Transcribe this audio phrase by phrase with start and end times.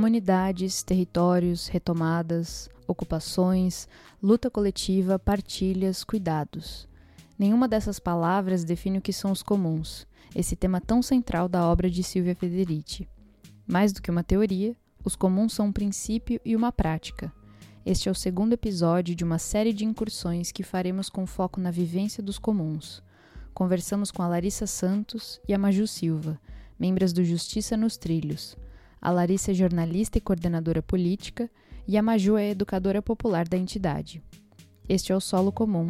[0.00, 3.86] Comunidades, territórios, retomadas, ocupações,
[4.22, 6.88] luta coletiva, partilhas, cuidados.
[7.38, 11.90] Nenhuma dessas palavras define o que são os comuns, esse tema tão central da obra
[11.90, 13.06] de Silvia Federici.
[13.66, 14.74] Mais do que uma teoria,
[15.04, 17.30] os comuns são um princípio e uma prática.
[17.84, 21.70] Este é o segundo episódio de uma série de incursões que faremos com foco na
[21.70, 23.02] vivência dos comuns.
[23.52, 26.40] Conversamos com a Larissa Santos e a Maju Silva,
[26.78, 28.56] membros do Justiça nos Trilhos.
[29.00, 31.50] A Larissa é jornalista e coordenadora política,
[31.88, 34.22] e a Maju é educadora popular da entidade.
[34.88, 35.88] Este é o Solo Comum,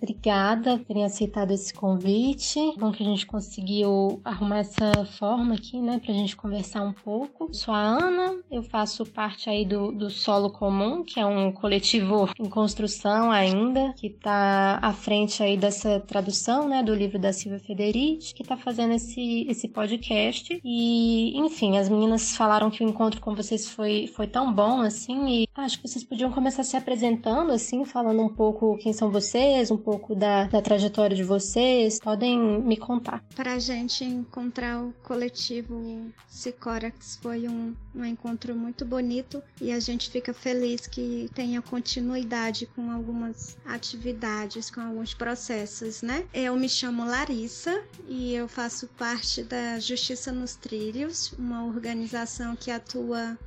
[0.00, 2.60] Obrigada por terem aceitado esse convite.
[2.78, 7.48] Bom que a gente conseguiu arrumar essa forma aqui, né, pra gente conversar um pouco.
[7.52, 12.28] Sou a Ana, eu faço parte aí do, do Solo Comum, que é um coletivo
[12.38, 17.60] em construção ainda, que tá à frente aí dessa tradução, né, do livro da Silvia
[17.60, 20.60] Federici, que tá fazendo esse, esse podcast.
[20.64, 25.42] E, enfim, as meninas falaram que o encontro com vocês foi, foi tão bom, assim,
[25.42, 29.70] e acho que vocês podiam começar se apresentando, assim, falando um pouco quem são vocês,
[29.70, 32.00] um pouco da, da trajetória de vocês?
[32.00, 33.22] Podem me contar.
[33.36, 39.78] Para a gente encontrar o coletivo Sicorax foi um, um encontro muito bonito e a
[39.78, 46.26] gente fica feliz que tenha continuidade com algumas atividades, com alguns processos, né?
[46.34, 52.72] Eu me chamo Larissa e eu faço parte da Justiça nos Trilhos, uma organização que
[52.72, 53.38] atua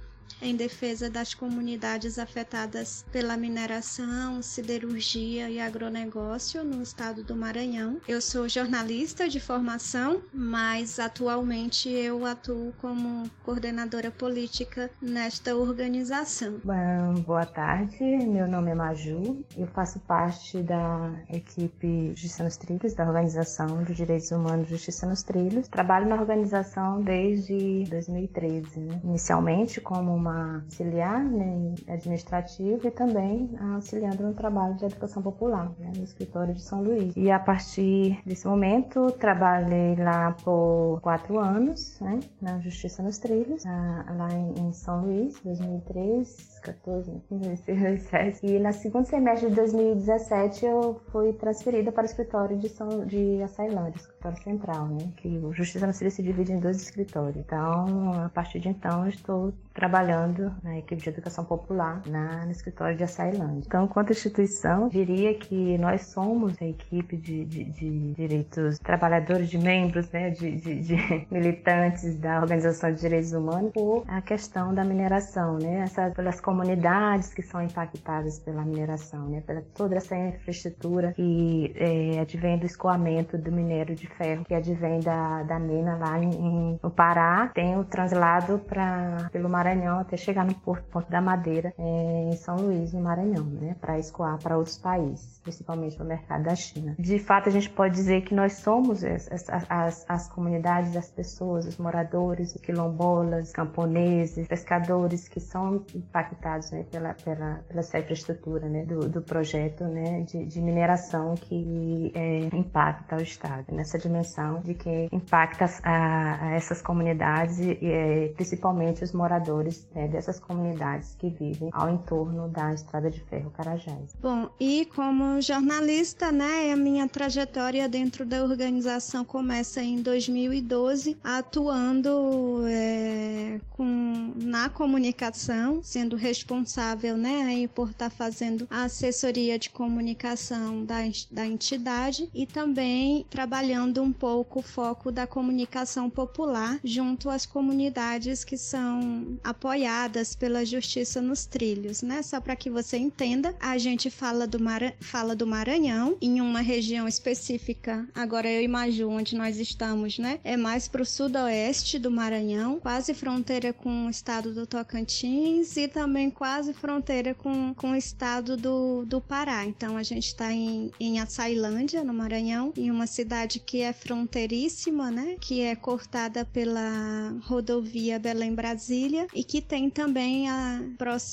[0.41, 7.97] em defesa das comunidades afetadas pela mineração, siderurgia e agronegócio no estado do Maranhão.
[8.07, 16.59] Eu sou jornalista de formação, mas atualmente eu atuo como coordenadora política nesta organização.
[16.63, 22.93] Bom, boa tarde, meu nome é Maju, eu faço parte da equipe Justiça nos Trilhos,
[22.93, 25.67] da Organização de Direitos Humanos Justiça nos Trilhos.
[25.67, 29.01] Trabalho na organização desde 2013, né?
[29.03, 35.71] inicialmente como uma uma auxiliar né, administrativa e também auxiliando no trabalho de educação popular
[35.79, 37.13] né, no escritório de São Luís.
[37.15, 43.63] E a partir desse momento trabalhei lá por quatro anos né, na Justiça nos Trilhos,
[43.65, 47.79] lá em São Luís, 2003, 14, 15, 16,
[48.11, 48.45] 17.
[48.45, 53.41] E na segundo semestre de 2017 eu fui transferida para o escritório de, São, de
[53.41, 55.11] Açailândia, escritório central, né?
[55.17, 57.37] Que o Justiça Trilhos se divide em dois escritórios.
[57.37, 62.51] Então, a partir de então, eu estou trabalhando na equipe de educação popular na, no
[62.51, 63.63] escritório de Açailândia.
[63.65, 69.57] Então, quanto instituição, diria que nós somos a equipe de, de, de direitos trabalhadores, de
[69.57, 70.95] membros, né, de, de,
[71.31, 77.31] militantes da Organização de Direitos Humanos por a questão da mineração, né, essa, pelas comunidades
[77.31, 83.37] que são impactadas pela mineração, né, pela toda essa infraestrutura que é, advém do escoamento
[83.37, 87.77] do minério de ferro que advém da, da mina lá em, em, no Pará, tem
[87.77, 92.55] o translado para pelo Maranhão até chegar no Porto, Porto da Madeira, é, em São
[92.55, 96.95] Luís, no Maranhão, né, para escoar para outros países, principalmente para o mercado da China.
[96.97, 99.29] De fato, a gente pode dizer que nós somos as,
[99.69, 106.38] as, as comunidades, as pessoas, os moradores, quilombolas, camponeses, pescadores que são impactados
[106.71, 112.55] né, pela, pela, pela infraestrutura né, do, do projeto né, de, de mineração que é,
[112.55, 119.03] impacta o Estado, nessa dimensão de que impacta a, a essas comunidades e é, principalmente
[119.03, 124.15] os moradores né, dessas comunidades que vivem ao entorno da Estrada de Ferro Carajás.
[124.21, 132.63] Bom, e como jornalista, né, a minha trajetória dentro da organização começa em 2012, atuando
[132.67, 140.85] é, com, na comunicação, sendo responsável né, por estar tá fazendo a assessoria de comunicação
[140.85, 140.97] da,
[141.31, 148.43] da entidade e também trabalhando um pouco o foco da comunicação popular junto às comunidades
[148.43, 152.21] que são apoiadas pela Justiça nos Trilhos, né?
[152.21, 154.93] Só para que você entenda, a gente fala do, Mar...
[154.99, 158.07] fala do Maranhão em uma região específica.
[158.13, 160.39] Agora eu imagino onde nós estamos, né?
[160.43, 165.87] É mais para o sudoeste do Maranhão, quase fronteira com o estado do Tocantins e
[165.87, 169.63] também quase fronteira com, com o estado do, do Pará.
[169.63, 175.11] Então a gente está em, em Açailândia, no Maranhão, em uma cidade que é fronteiríssima,
[175.11, 175.35] né?
[175.39, 180.81] Que é cortada pela rodovia Belém-Brasília e que tem também a,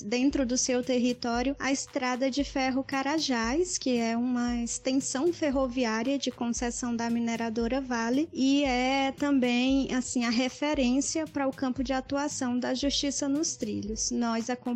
[0.04, 6.30] dentro do seu território a estrada de ferro Carajás, que é uma extensão ferroviária de
[6.30, 12.58] concessão da mineradora Vale e é também assim a referência para o campo de atuação
[12.58, 14.10] da justiça nos trilhos.
[14.10, 14.75] Nós acompanhamos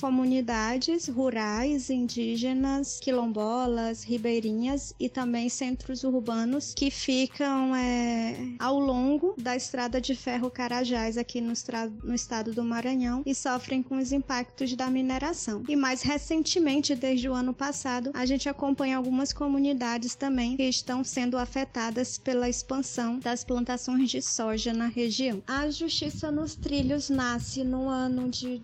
[0.00, 9.56] comunidades rurais, indígenas, quilombolas, ribeirinhas e também centros urbanos que ficam é, ao longo da
[9.56, 11.52] estrada de ferro Carajás aqui no,
[12.04, 15.62] no estado do Maranhão e sofrem com os impactos da mineração.
[15.68, 21.02] E mais recentemente, desde o ano passado, a gente acompanha algumas comunidades também que estão
[21.04, 25.42] sendo afetadas pela expansão das plantações de soja na região.
[25.46, 28.58] A Justiça nos Trilhos nasce no ano de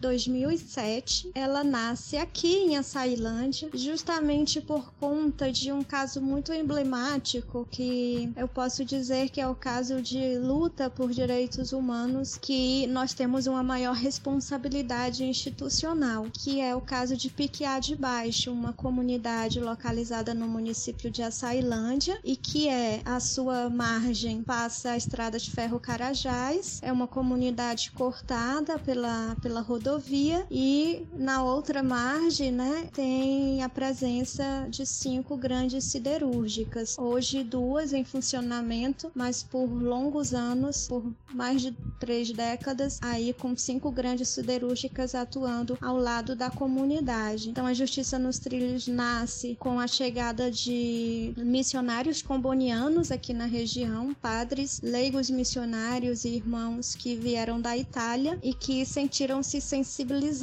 [0.58, 1.31] 2007.
[1.34, 8.49] Ela nasce aqui em Açailândia, justamente por conta de um caso muito emblemático que eu
[8.49, 13.62] posso dizer que é o caso de luta por direitos humanos que nós temos uma
[13.62, 20.49] maior responsabilidade institucional, que é o caso de Piquiá de Baixo, uma comunidade localizada no
[20.49, 26.81] município de Açailândia e que é a sua margem passa a estrada de ferro Carajás,
[26.82, 34.67] é uma comunidade cortada pela, pela rodovia e na outra margem, né, tem a presença
[34.71, 36.97] de cinco grandes siderúrgicas.
[36.99, 41.05] Hoje duas em funcionamento, mas por longos anos, por
[41.35, 47.50] mais de três décadas, aí com cinco grandes siderúrgicas atuando ao lado da comunidade.
[47.50, 54.15] Então a Justiça nos Trilhos nasce com a chegada de missionários combonianos aqui na região,
[54.15, 60.38] padres, leigos missionários e irmãos que vieram da Itália e que sentiram-se sensibilizados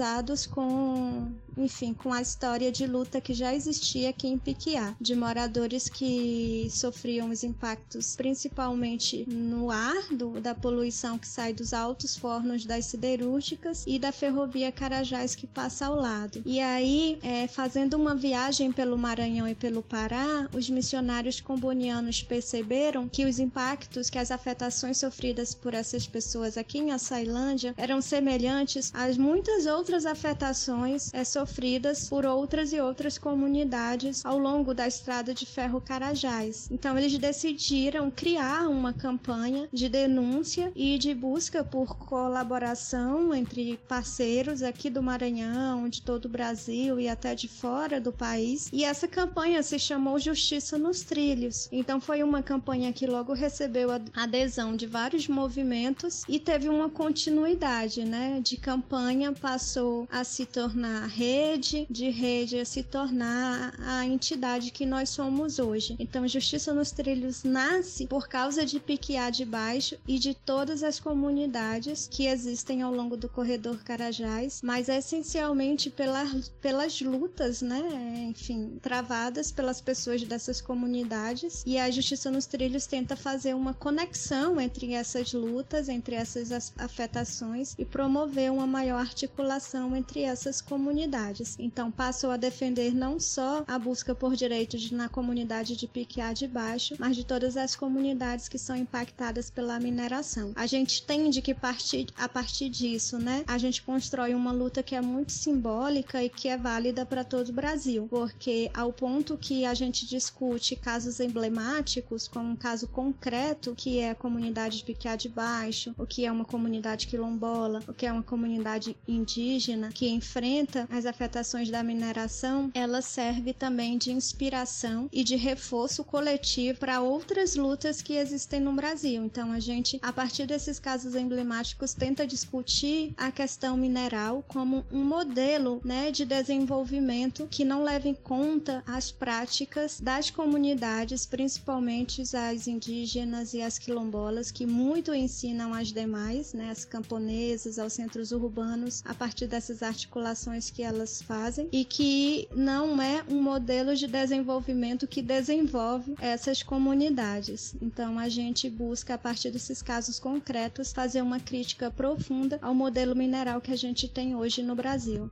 [0.53, 5.87] com enfim, com a história de luta que já existia aqui em Piquiá, de moradores
[5.87, 12.65] que sofriam os impactos principalmente no ar, do, da poluição que sai dos altos fornos
[12.65, 16.41] das siderúrgicas e da ferrovia Carajás que passa ao lado.
[16.45, 23.07] E aí, é, fazendo uma viagem pelo Maranhão e pelo Pará, os missionários combonianos perceberam
[23.07, 28.91] que os impactos, que as afetações sofridas por essas pessoas aqui em Açailândia eram semelhantes
[28.93, 29.74] às muitas outras
[30.05, 36.69] afetações é, sofridas por outras e outras comunidades ao longo da estrada de ferro Carajás.
[36.71, 44.63] Então eles decidiram criar uma campanha de denúncia e de busca por colaboração entre parceiros
[44.63, 48.69] aqui do Maranhão, de todo o Brasil e até de fora do país.
[48.71, 51.67] E essa campanha se chamou Justiça nos Trilhos.
[51.69, 56.89] Então foi uma campanha que logo recebeu a adesão de vários movimentos e teve uma
[56.89, 58.39] continuidade, né?
[58.41, 59.64] De campanha passou
[60.11, 65.57] a se tornar rede rede de rede a se tornar a entidade que nós somos
[65.59, 65.95] hoje.
[65.99, 70.99] Então, Justiça nos Trilhos nasce por causa de Piquiá de Baixo e de todas as
[70.99, 76.25] comunidades que existem ao longo do corredor Carajás, mas essencialmente pela,
[76.61, 81.63] pelas lutas, né, enfim, travadas pelas pessoas dessas comunidades.
[81.65, 87.75] E a Justiça nos Trilhos tenta fazer uma conexão entre essas lutas, entre essas afetações
[87.77, 89.54] e promover uma maior articulação
[89.95, 91.55] entre essas comunidades.
[91.57, 96.45] Então, passou a defender não só a busca por direitos na comunidade de Piquiá de
[96.45, 100.51] Baixo, mas de todas as comunidades que são impactadas pela mineração.
[100.55, 104.93] A gente entende que partir, a partir disso, né, a gente constrói uma luta que
[104.93, 109.65] é muito simbólica e que é válida para todo o Brasil, porque ao ponto que
[109.65, 115.15] a gente discute casos emblemáticos, como um caso concreto, que é a comunidade de Piquiá
[115.15, 119.44] de Baixo, o que é uma comunidade quilombola, o que é uma comunidade indígena
[119.93, 126.79] que enfrenta as afetações da mineração, ela serve também de inspiração e de reforço coletivo
[126.79, 129.23] para outras lutas que existem no Brasil.
[129.23, 135.03] Então a gente, a partir desses casos emblemáticos, tenta discutir a questão mineral como um
[135.03, 142.67] modelo, né, de desenvolvimento que não leva em conta as práticas das comunidades, principalmente as
[142.67, 149.03] indígenas e as quilombolas, que muito ensinam as demais, né, as camponesas, aos centros urbanos,
[149.05, 155.07] a partir dessas articulações que elas fazem e que não é um modelo de desenvolvimento
[155.07, 157.75] que desenvolve essas comunidades.
[157.81, 163.15] Então a gente busca a partir desses casos concretos fazer uma crítica profunda ao modelo
[163.15, 165.29] mineral que a gente tem hoje no Brasil.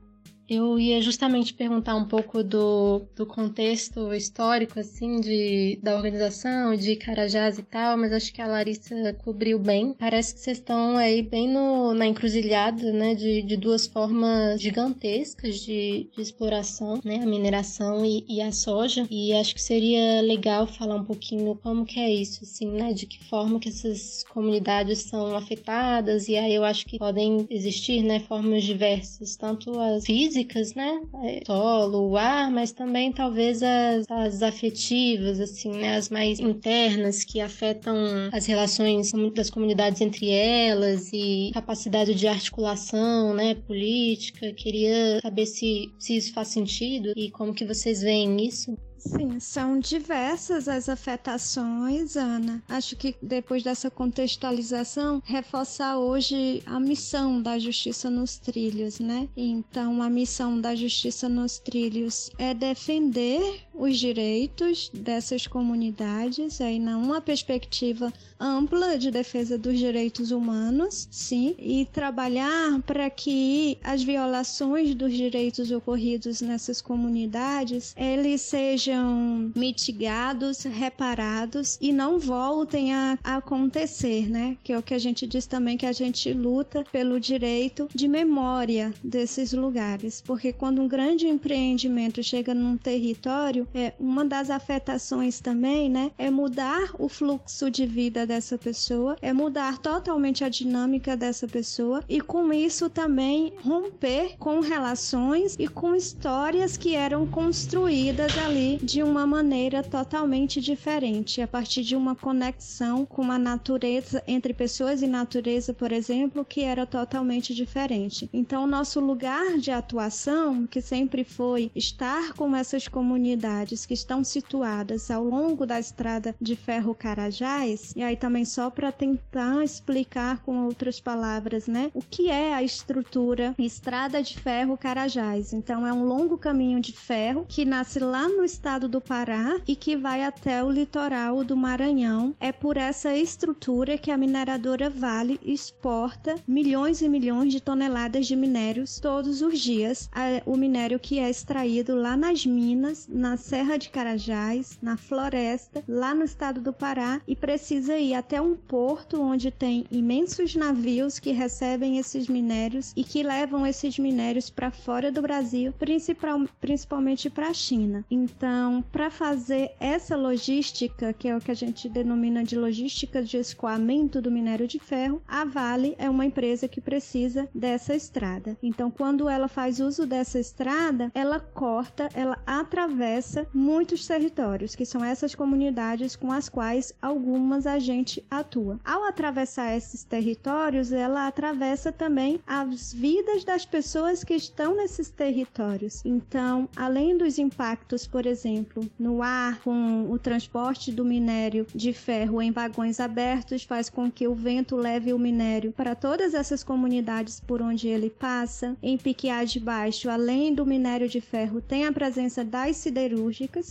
[0.49, 6.97] Eu ia justamente perguntar um pouco do, do contexto histórico, assim, de, da organização, de
[6.97, 9.93] Carajás e tal, mas acho que a Larissa cobriu bem.
[9.93, 15.59] Parece que vocês estão aí bem no, na encruzilhada, né, de, de duas formas gigantescas
[15.59, 19.07] de, de exploração, né, a mineração e, e a soja.
[19.09, 23.05] E acho que seria legal falar um pouquinho como que é isso, assim, né, de
[23.05, 26.27] que forma que essas comunidades são afetadas.
[26.27, 31.01] E aí eu acho que podem existir, né, formas diversas, tanto as físicas físicas, né?
[31.23, 35.95] É, solo, o ar, mas também talvez as, as afetivas, assim, né?
[35.95, 37.95] As mais internas que afetam
[38.31, 43.55] as relações das comunidades entre elas e capacidade de articulação, né?
[43.55, 44.51] Política.
[44.53, 48.75] Queria saber se, se isso faz sentido e como que vocês veem isso.
[49.05, 52.63] Sim, são diversas as afetações, Ana.
[52.69, 59.27] Acho que depois dessa contextualização, reforçar hoje a missão da justiça nos trilhos, né?
[59.35, 67.21] Então, a missão da justiça nos trilhos é defender os direitos dessas comunidades, aí numa
[67.21, 75.13] perspectiva ampla de defesa dos direitos humanos, sim, e trabalhar para que as violações dos
[75.13, 84.57] direitos ocorridos nessas comunidades eles sejam mitigados, reparados e não voltem a, a acontecer, né?
[84.63, 88.07] Que é o que a gente diz também que a gente luta pelo direito de
[88.07, 95.39] memória desses lugares, porque quando um grande empreendimento chega num território, é uma das afetações
[95.39, 101.15] também, né, é mudar o fluxo de vida dessa pessoa, é mudar totalmente a dinâmica
[101.15, 108.37] dessa pessoa e com isso também romper com relações e com histórias que eram construídas
[108.37, 114.53] ali de uma maneira totalmente diferente, a partir de uma conexão com a natureza entre
[114.53, 118.29] pessoas e natureza, por exemplo, que era totalmente diferente.
[118.33, 123.52] Então, nosso lugar de atuação, que sempre foi estar com essas comunidades
[123.87, 128.91] que estão situadas ao longo da estrada de ferro Carajás, e aí também só para
[128.91, 131.91] tentar explicar com outras palavras, né?
[131.93, 135.53] O que é a estrutura Estrada de Ferro Carajás?
[135.53, 139.75] Então é um longo caminho de ferro que nasce lá no estado do Pará e
[139.75, 142.35] que vai até o litoral do Maranhão.
[142.39, 148.35] É por essa estrutura que a mineradora Vale exporta milhões e milhões de toneladas de
[148.35, 150.09] minérios todos os dias.
[150.45, 156.15] O minério que é extraído lá nas minas, na Serra de Carajás, na floresta, lá
[156.15, 161.31] no estado do Pará, e precisa ir até um porto onde tem imensos navios que
[161.31, 167.49] recebem esses minérios e que levam esses minérios para fora do Brasil, principal, principalmente para
[167.49, 168.05] a China.
[168.09, 173.35] Então, para fazer essa logística, que é o que a gente denomina de logística de
[173.35, 178.57] escoamento do minério de ferro, a Vale é uma empresa que precisa dessa estrada.
[178.63, 185.03] Então, quando ela faz uso dessa estrada, ela corta, ela atravessa muitos territórios, que são
[185.03, 188.79] essas comunidades com as quais algumas a gente atua.
[188.83, 196.01] Ao atravessar esses territórios, ela atravessa também as vidas das pessoas que estão nesses territórios.
[196.05, 202.41] Então, além dos impactos, por exemplo, no ar, com o transporte do minério de ferro
[202.41, 207.39] em vagões abertos, faz com que o vento leve o minério para todas essas comunidades
[207.39, 208.75] por onde ele passa.
[208.81, 213.22] Em Piquiá de Baixo, além do minério de ferro, tem a presença das siderúrgicas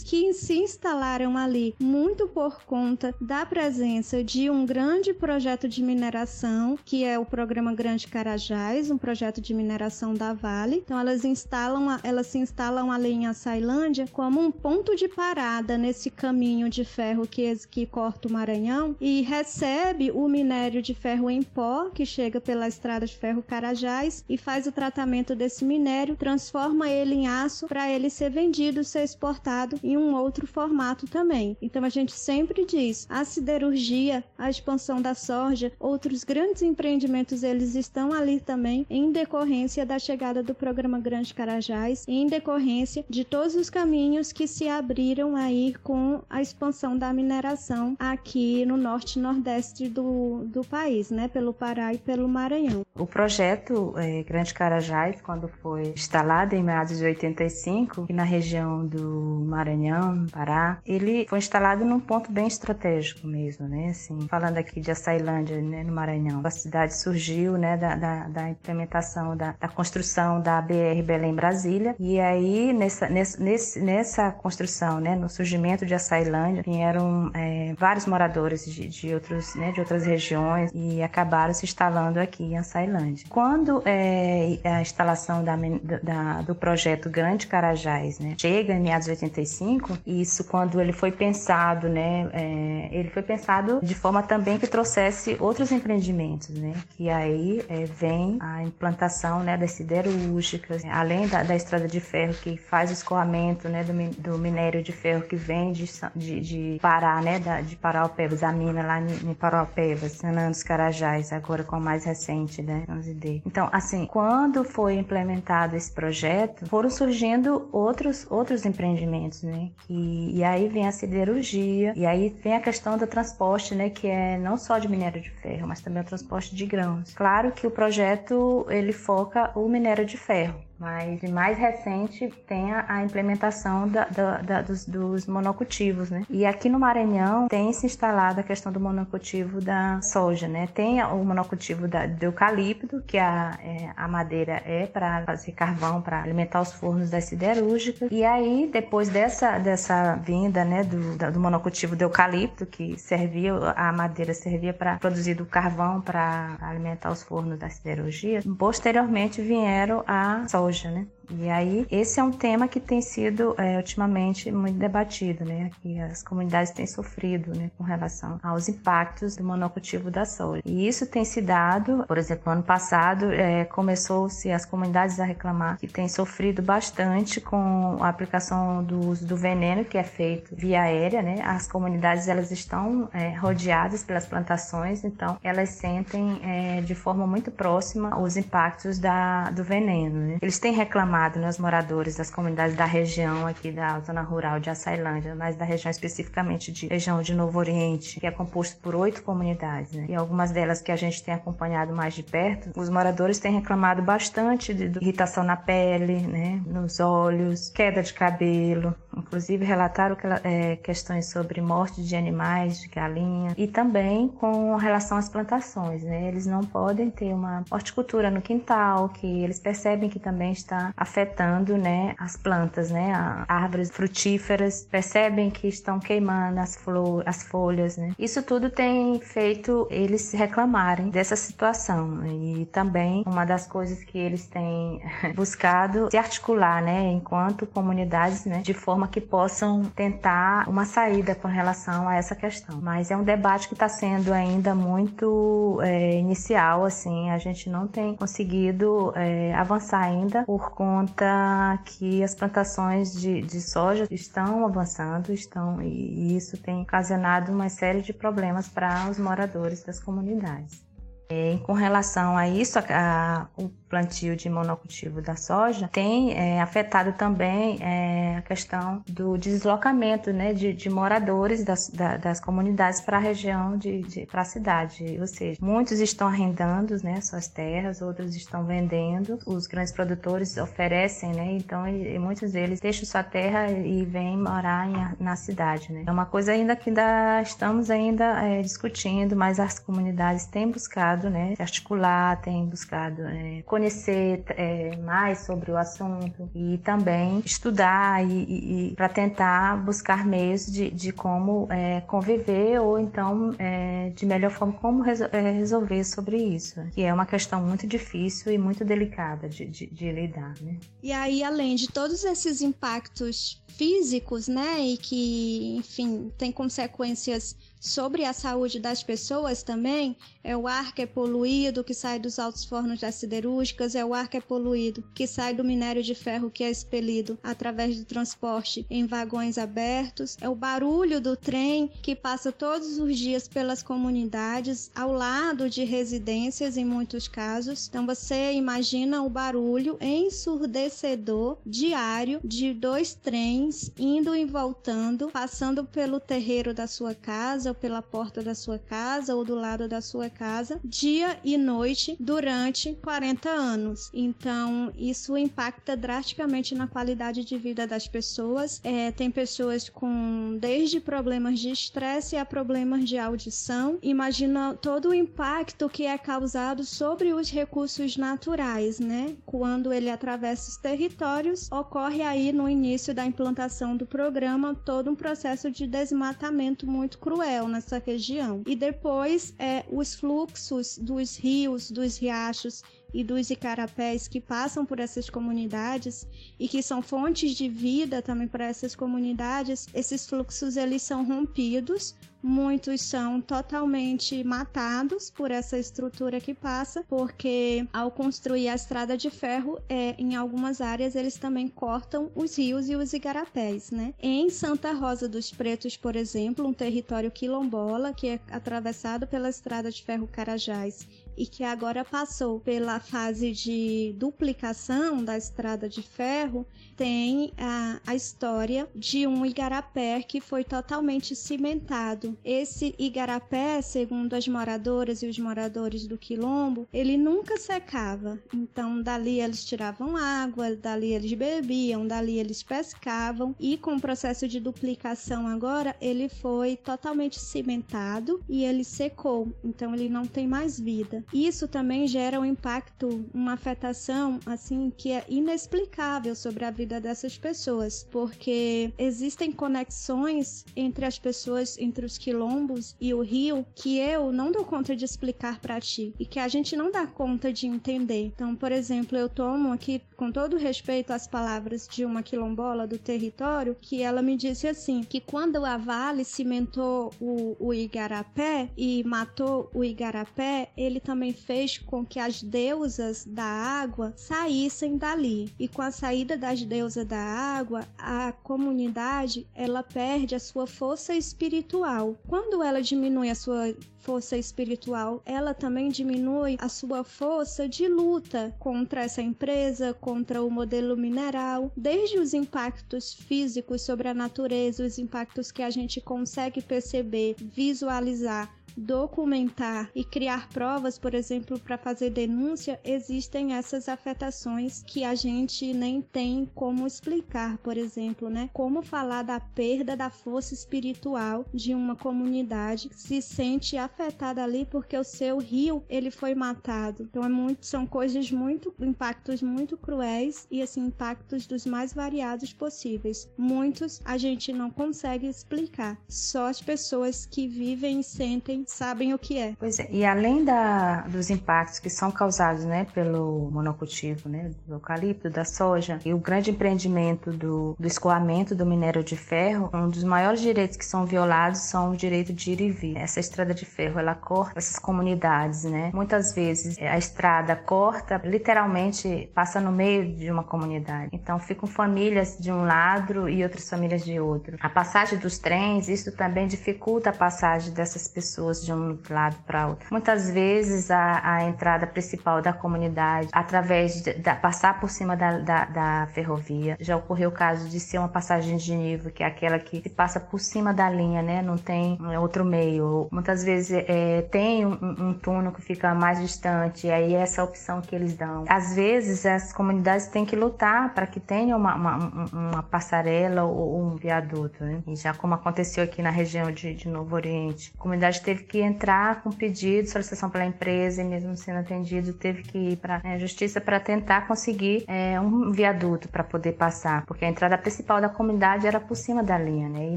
[0.05, 6.79] que se instalaram ali muito por conta da presença de um grande projeto de mineração,
[6.85, 10.77] que é o programa Grande Carajás, um projeto de mineração da Vale.
[10.77, 16.11] Então elas instalam, elas se instalam ali em Açailândia como um ponto de parada nesse
[16.11, 21.43] caminho de ferro que, que corta o Maranhão e recebe o minério de ferro em
[21.43, 26.89] pó que chega pela estrada de ferro Carajás e faz o tratamento desse minério, transforma
[26.89, 29.42] ele em aço para ele ser vendido, ser exportado
[29.83, 31.57] em um outro formato também.
[31.61, 37.75] Então a gente sempre diz, a siderurgia, a expansão da soja, outros grandes empreendimentos, eles
[37.75, 43.55] estão ali também em decorrência da chegada do programa Grande Carajás em decorrência de todos
[43.55, 49.23] os caminhos que se abriram aí com a expansão da mineração aqui no norte e
[49.23, 52.83] nordeste do, do país, né, pelo Pará e pelo Maranhão.
[52.95, 59.32] O projeto é, Grande Carajás, quando foi instalado em meados de 85, na região do
[59.33, 63.89] Maranhão, Pará, ele foi instalado num ponto bem estratégico mesmo, né?
[63.91, 68.49] Assim, falando aqui de Açailândia, né, no Maranhão, a cidade surgiu, né, da, da, da
[68.51, 75.29] implementação, da, da, construção da BR Belém-Brasília, e aí nessa, nessa, nessa construção, né, no
[75.29, 81.03] surgimento de Açailândia, vieram é, vários moradores de, de, outros, né, de outras regiões e
[81.03, 83.27] acabaram se instalando aqui em Açailândia.
[83.29, 85.57] Quando é, a instalação da,
[86.03, 91.11] da, do projeto Grande Carajás né, chega em meados de 85, isso quando ele foi
[91.11, 97.09] pensado, né, é, ele foi pensado de forma também que trouxesse outros empreendimentos, né, que
[97.11, 102.57] aí é, vem a implantação né, das siderúrgicas, além da, da, estrada de ferro que
[102.57, 107.21] faz o escoamento né, do, do minério de ferro que vem de, de, de Pará,
[107.21, 111.81] né, da, de Paraupebas, a mina lá em, em Paraupebas, Fernandes Carajás, agora com a
[111.81, 113.43] mais recente, né, 11D.
[113.47, 120.43] Então, assim, quando foi implementado esse projeto, foram surgindo outros, outros empreendimentos, né, que, e
[120.45, 124.57] aí vem a siderurgia, e aí vem a questão do transporte, né, que é não
[124.57, 127.13] só de minério de ferro, mas também o transporte de grãos.
[127.15, 132.85] Claro que o projeto ele foca o minério de ferro, mas mais recente tem a,
[132.89, 136.25] a implementação da, da, da, dos, dos, monocultivos, né?
[136.29, 140.67] E aqui no Maranhão tem se instalado a questão do monocultivo da soja, né?
[140.75, 146.03] Tem o monocultivo da, do eucalipto, que a, é, a madeira é para fazer carvão,
[146.03, 148.11] para alimentar os fornos das siderúrgicas.
[148.11, 153.93] E aí, depois dessa, dessa vinda, né, do, do monocultivo do eucalipto, que servia, a
[153.93, 160.45] madeira servia para produzir o carvão para alimentar os fornos da siderurgia, posteriormente vieram a
[160.49, 161.07] soja soja, né?
[161.39, 165.71] E aí, esse é um tema que tem sido é, ultimamente muito debatido, né?
[165.81, 167.71] Que as comunidades têm sofrido, né?
[167.79, 170.63] Com relação aos impactos do monocultivo da soja.
[170.65, 175.79] E isso tem se dado, por exemplo, ano passado é, começou-se as comunidades a reclamar
[175.79, 180.83] que têm sofrido bastante com a aplicação do uso do veneno que é feito via
[180.83, 181.37] aérea, né?
[181.43, 187.51] As comunidades elas estão é, rodeadas pelas plantações, então elas sentem é, de forma muito
[187.51, 190.19] próxima os impactos da, do veneno.
[190.21, 190.39] Né?
[190.41, 194.59] Eles têm reclamado informado né, os moradores das comunidades da região aqui da zona rural
[194.59, 198.95] de Açailândia, mas da região especificamente de região de Novo Oriente, que é composto por
[198.95, 200.07] oito comunidades, né?
[200.09, 204.03] E algumas delas que a gente tem acompanhado mais de perto, os moradores têm reclamado
[204.03, 206.61] bastante de, de irritação na pele, né?
[206.67, 212.89] Nos olhos, queda de cabelo, inclusive relataram que, é, questões sobre morte de animais, de
[212.89, 216.29] galinha, e também com relação às plantações, né?
[216.29, 221.77] Eles não podem ter uma horticultura no quintal, que eles percebem que também está afetando,
[221.77, 223.13] né, as plantas, né,
[223.47, 228.13] árvores frutíferas, percebem que estão queimando as, flor, as folhas, né.
[228.19, 234.47] Isso tudo tem feito eles reclamarem dessa situação e também uma das coisas que eles
[234.47, 235.03] têm
[235.37, 241.47] buscado se articular, né, enquanto comunidades, né, de forma que possam tentar uma saída com
[241.47, 242.81] relação a essa questão.
[242.81, 247.87] Mas é um debate que está sendo ainda muito é, inicial, assim, a gente não
[247.87, 254.67] tem conseguido é, avançar ainda por conta conta que as plantações de, de soja estão
[254.67, 260.85] avançando, estão e isso tem ocasionado uma série de problemas para os moradores das comunidades.
[261.31, 266.63] E, com relação a isso, a, a, o plantio de monocultivo da soja tem é,
[266.63, 273.03] afetado também é, a questão do deslocamento né, de, de moradores das, da, das, comunidades
[273.03, 275.19] para a região, de, de para a cidade.
[275.21, 279.39] Ou seja, muitos estão arrendando né, suas terras, outros estão vendendo.
[279.45, 284.39] Os grandes produtores oferecem, né, então e, e muitos deles deixam sua terra e vêm
[284.39, 285.93] morar em, na cidade.
[285.93, 286.05] Né.
[286.07, 291.29] É uma coisa ainda que ainda estamos ainda é, discutindo, mas as comunidades têm buscado
[291.29, 298.91] né, articular, têm buscado é, conhecer é, mais sobre o assunto e também estudar e,
[298.91, 304.53] e para tentar buscar meios de, de como é, conviver ou então é, de melhor
[304.53, 308.85] forma como resol é, resolver sobre isso, que é uma questão muito difícil e muito
[308.85, 310.55] delicada de, de, de lidar.
[310.61, 310.77] Né?
[311.03, 318.25] E aí, além de todos esses impactos físicos, né, e que, enfim, tem consequências sobre
[318.25, 322.65] a saúde das pessoas também, é o ar que é poluído, que sai dos altos
[322.65, 326.49] fornos das siderúrgicas, é o ar que é poluído, que sai do minério de ferro
[326.49, 332.15] que é expelido através do transporte em vagões abertos, é o barulho do trem que
[332.15, 337.89] passa todos os dias pelas comunidades, ao lado de residências em muitos casos.
[337.89, 346.21] Então você imagina o barulho ensurdecedor diário de dois trens indo e voltando, passando pelo
[346.21, 350.29] terreiro da sua casa casa, pela porta da sua casa ou do lado da sua
[350.29, 354.11] casa, dia e noite durante 40 anos.
[354.13, 358.81] Então, isso impacta drasticamente na qualidade de vida das pessoas.
[358.85, 363.99] É, tem pessoas com desde problemas de estresse a problemas de audição.
[364.03, 369.35] Imagina todo o impacto que é causado sobre os recursos naturais, né?
[369.45, 375.15] Quando ele atravessa os territórios, ocorre aí no início da implantação do programa todo um
[375.15, 378.63] processo de desmatamento muito cruel nessa região.
[378.67, 384.99] E depois é os fluxos dos rios, dos riachos e dos icarapés que passam por
[384.99, 386.27] essas comunidades
[386.59, 392.15] e que são fontes de vida também para essas comunidades, esses fluxos eles são rompidos,
[392.43, 399.31] muitos são totalmente matados por essa estrutura que passa, porque ao construir a estrada de
[399.31, 404.13] ferro, é, em algumas áreas eles também cortam os rios e os igarapés, né?
[404.21, 409.91] Em Santa Rosa dos Pretos, por exemplo, um território quilombola que é atravessado pela estrada
[409.91, 416.67] de ferro Carajás e que agora passou pela fase de duplicação da estrada de ferro,
[416.97, 422.37] tem a, a história de um igarapé que foi totalmente cimentado.
[422.45, 428.39] Esse igarapé, segundo as moradoras e os moradores do quilombo, ele nunca secava.
[428.55, 434.47] Então, dali eles tiravam água, dali eles bebiam, dali eles pescavam e com o processo
[434.47, 439.53] de duplicação agora, ele foi totalmente cimentado e ele secou.
[439.65, 441.22] Então, ele não tem mais vida.
[441.33, 447.37] Isso também gera um impacto, uma afetação assim que é inexplicável sobre a vida dessas
[447.39, 454.33] pessoas, porque existem conexões entre as pessoas, entre os quilombos e o rio que eu
[454.33, 457.67] não dou conta de explicar para ti e que a gente não dá conta de
[457.67, 458.27] entender.
[458.27, 462.99] Então, por exemplo, eu tomo aqui com todo respeito às palavras de uma quilombola do
[462.99, 469.03] território, que ela me disse assim, que quando a Vale cimentou o, o igarapé e
[469.05, 475.53] matou o igarapé, ele também também fez com que as deusas da água saíssem dali.
[475.59, 481.15] E com a saída das deusas da água, a comunidade ela perde a sua força
[481.15, 482.17] espiritual.
[482.27, 488.57] Quando ela diminui a sua força espiritual, ela também diminui a sua força de luta
[488.59, 494.99] contra essa empresa, contra o modelo mineral, desde os impactos físicos sobre a natureza, os
[494.99, 502.11] impactos que a gente consegue perceber, visualizar documentar e criar provas, por exemplo, para fazer
[502.11, 508.51] denúncia, existem essas afetações que a gente nem tem como explicar, por exemplo, né?
[508.53, 514.67] Como falar da perda da força espiritual de uma comunidade que se sente afetada ali
[514.67, 517.05] porque o seu rio ele foi matado.
[517.05, 522.53] Então é muito, são coisas muito, impactos muito cruéis e assim impactos dos mais variados
[522.53, 523.29] possíveis.
[523.37, 525.99] Muitos a gente não consegue explicar.
[526.09, 529.55] Só as pessoas que vivem e sentem sabem o que é.
[529.59, 534.75] Pois é, e além da, dos impactos que são causados né, pelo monocultivo né, do
[534.75, 539.89] eucalipto, da soja e o grande empreendimento do, do escoamento do minério de ferro, um
[539.89, 542.97] dos maiores direitos que são violados são o direito de ir e vir.
[542.97, 545.91] Essa estrada de ferro, ela corta essas comunidades, né?
[545.95, 551.11] Muitas vezes a estrada corta, literalmente passa no meio de uma comunidade.
[551.13, 554.57] Então ficam famílias de um lado e outras famílias de outro.
[554.61, 559.37] A passagem dos trens, isso também dificulta a passagem dessas pessoas pessoas de um lado
[559.47, 559.87] para outro.
[559.91, 565.65] Muitas vezes a, a, entrada principal da comunidade, através de, passar por cima da, da,
[565.65, 569.59] da, ferrovia, já ocorreu o caso de ser uma passagem de nível, que é aquela
[569.59, 571.43] que se passa por cima da linha, né?
[571.43, 573.09] Não tem é, outro meio.
[573.11, 577.43] Muitas vezes é, tem um, um túnel que fica mais distante, e aí é essa
[577.43, 578.45] opção que eles dão.
[578.49, 581.97] Às vezes as comunidades têm que lutar para que tenha uma, uma,
[582.33, 584.83] uma passarela ou um viaduto, né?
[584.87, 588.47] E já como aconteceu aqui na região de, de Novo Oriente, a comunidade teve teve
[588.47, 592.97] que entrar com pedido, solicitação pela empresa e mesmo sendo atendido, teve que ir para
[592.97, 597.57] a né, justiça para tentar conseguir é, um viaduto para poder passar, porque a entrada
[597.57, 599.91] principal da comunidade era por cima da linha, né?
[599.91, 599.97] E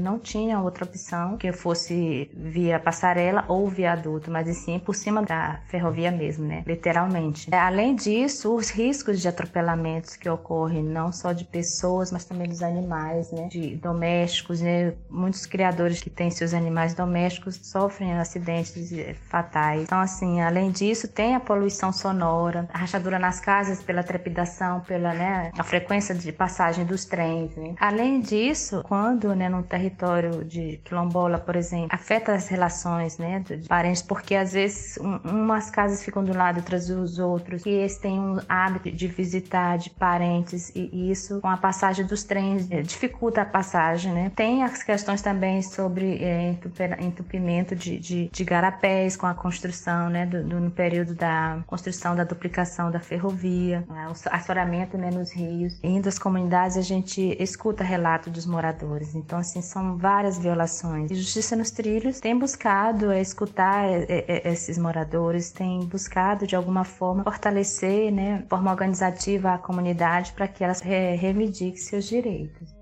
[0.00, 5.60] não tinha outra opção que fosse via passarela ou viaduto, mas sim por cima da
[5.66, 6.62] ferrovia mesmo, né?
[6.66, 7.52] Literalmente.
[7.52, 12.48] É, além disso, os riscos de atropelamentos que ocorrem não só de pessoas, mas também
[12.48, 13.48] dos animais, né?
[13.48, 14.94] De domésticos, né?
[15.10, 18.92] Muitos criadores que têm seus animais domésticos sofrem assim acidentes
[19.28, 19.82] fatais.
[19.82, 25.14] Então, assim, além disso, tem a poluição sonora, a rachadura nas casas pela trepidação, pela
[25.14, 27.54] né, a frequência de passagem dos trens.
[27.56, 27.74] Né?
[27.80, 33.68] Além disso, quando né, num território de quilombola, por exemplo, afeta as relações né, de
[33.68, 37.96] parentes, porque às vezes um, umas casas ficam do lado, outras dos outros, e eles
[37.98, 42.82] têm um hábito de visitar de parentes, e isso, com a passagem dos trens, é,
[42.82, 44.12] dificulta a passagem.
[44.12, 44.30] Né?
[44.34, 46.54] Tem as questões também sobre é,
[47.00, 52.14] entupimento de, de, de, garapés com a construção, né, do, do, no período da construção
[52.14, 55.78] da duplicação da ferrovia, né, o assoramento né, nos rios.
[55.82, 59.14] Em das comunidades a gente escuta relato dos moradores.
[59.14, 61.10] Então, assim, são várias violações.
[61.10, 66.54] E Justiça nos Trilhos tem buscado é, escutar é, é, esses moradores, tem buscado de
[66.54, 72.75] alguma forma fortalecer, né, de forma organizativa a comunidade para que elas reivindiquem seus direitos.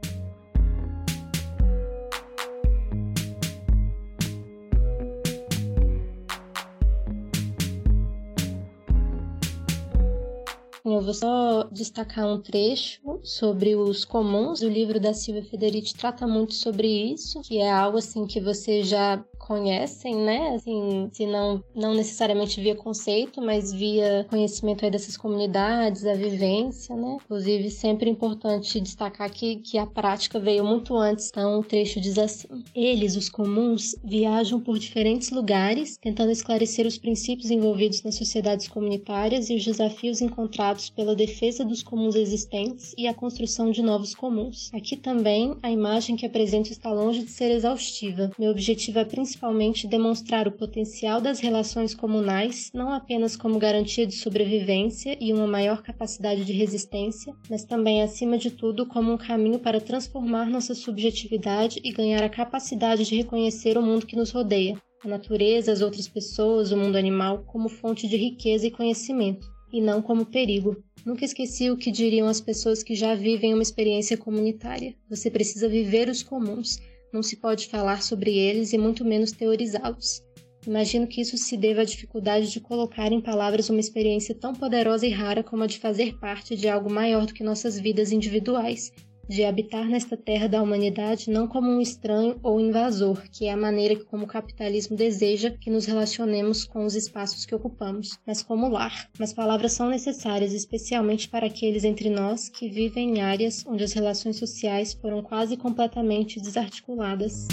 [11.05, 14.63] Vou só destacar um trecho sobre os comuns.
[14.63, 18.83] O livro da Silvia Federici trata muito sobre isso, que é algo assim que você
[18.83, 20.55] já conhecem, né?
[20.55, 26.97] Assim, se não, não necessariamente via conceito, mas via conhecimento aí dessas comunidades, a vivência,
[26.97, 27.19] né?
[27.25, 32.19] Inclusive, sempre importante destacar aqui que a prática veio muito antes, então o trecho diz
[32.19, 38.67] assim: Eles, os comuns, viajam por diferentes lugares, tentando esclarecer os princípios envolvidos nas sociedades
[38.67, 44.15] comunitárias e os desafios encontrados pela defesa dos comuns existentes e a construção de novos
[44.15, 44.71] comuns.
[44.73, 48.31] Aqui também a imagem que apresento está longe de ser exaustiva.
[48.39, 54.07] Meu objetivo é principalmente principalmente demonstrar o potencial das relações comunais, não apenas como garantia
[54.07, 59.19] de sobrevivência e uma maior capacidade de resistência, mas também, acima de tudo, como um
[59.19, 64.31] caminho para transformar nossa subjetividade e ganhar a capacidade de reconhecer o mundo que nos
[64.31, 69.49] rodeia, a natureza, as outras pessoas, o mundo animal, como fonte de riqueza e conhecimento,
[69.73, 70.77] e não como perigo.
[71.05, 74.95] Nunca esqueci o que diriam as pessoas que já vivem uma experiência comunitária.
[75.11, 76.79] Você precisa viver os comuns
[77.15, 80.21] não se pode falar sobre eles e muito menos teorizá-los.
[80.67, 85.07] Imagino que isso se deva à dificuldade de colocar em palavras uma experiência tão poderosa
[85.07, 88.93] e rara como a de fazer parte de algo maior do que nossas vidas individuais,
[89.29, 93.57] de habitar nesta terra da humanidade não como um estranho ou invasor, que é a
[93.57, 98.43] maneira que como o capitalismo deseja que nos relacionemos com os espaços que ocupamos, mas
[98.43, 99.09] como lar.
[99.19, 103.93] Mas palavras são necessárias, especialmente para aqueles entre nós que vivem em áreas onde as
[103.93, 107.49] relações sociais foram quase completamente desarticuladas.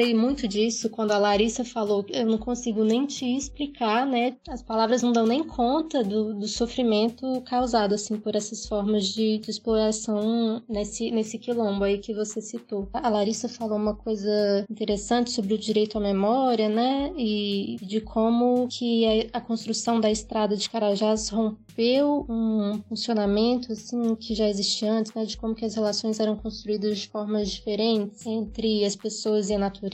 [0.00, 4.36] Lembrei muito disso quando a Larissa falou eu não consigo nem te explicar, né?
[4.48, 9.38] As palavras não dão nem conta do, do sofrimento causado, assim, por essas formas de,
[9.38, 12.88] de, exploração nesse, nesse quilombo aí que você citou.
[12.92, 17.12] A Larissa falou uma coisa interessante sobre o direito à memória, né?
[17.16, 24.14] E de como que a, a construção da estrada de Carajás rompeu um funcionamento, assim,
[24.14, 25.24] que já existia antes, né?
[25.24, 29.58] De como que as relações eram construídas de formas diferentes entre as pessoas e a
[29.58, 29.89] natureza.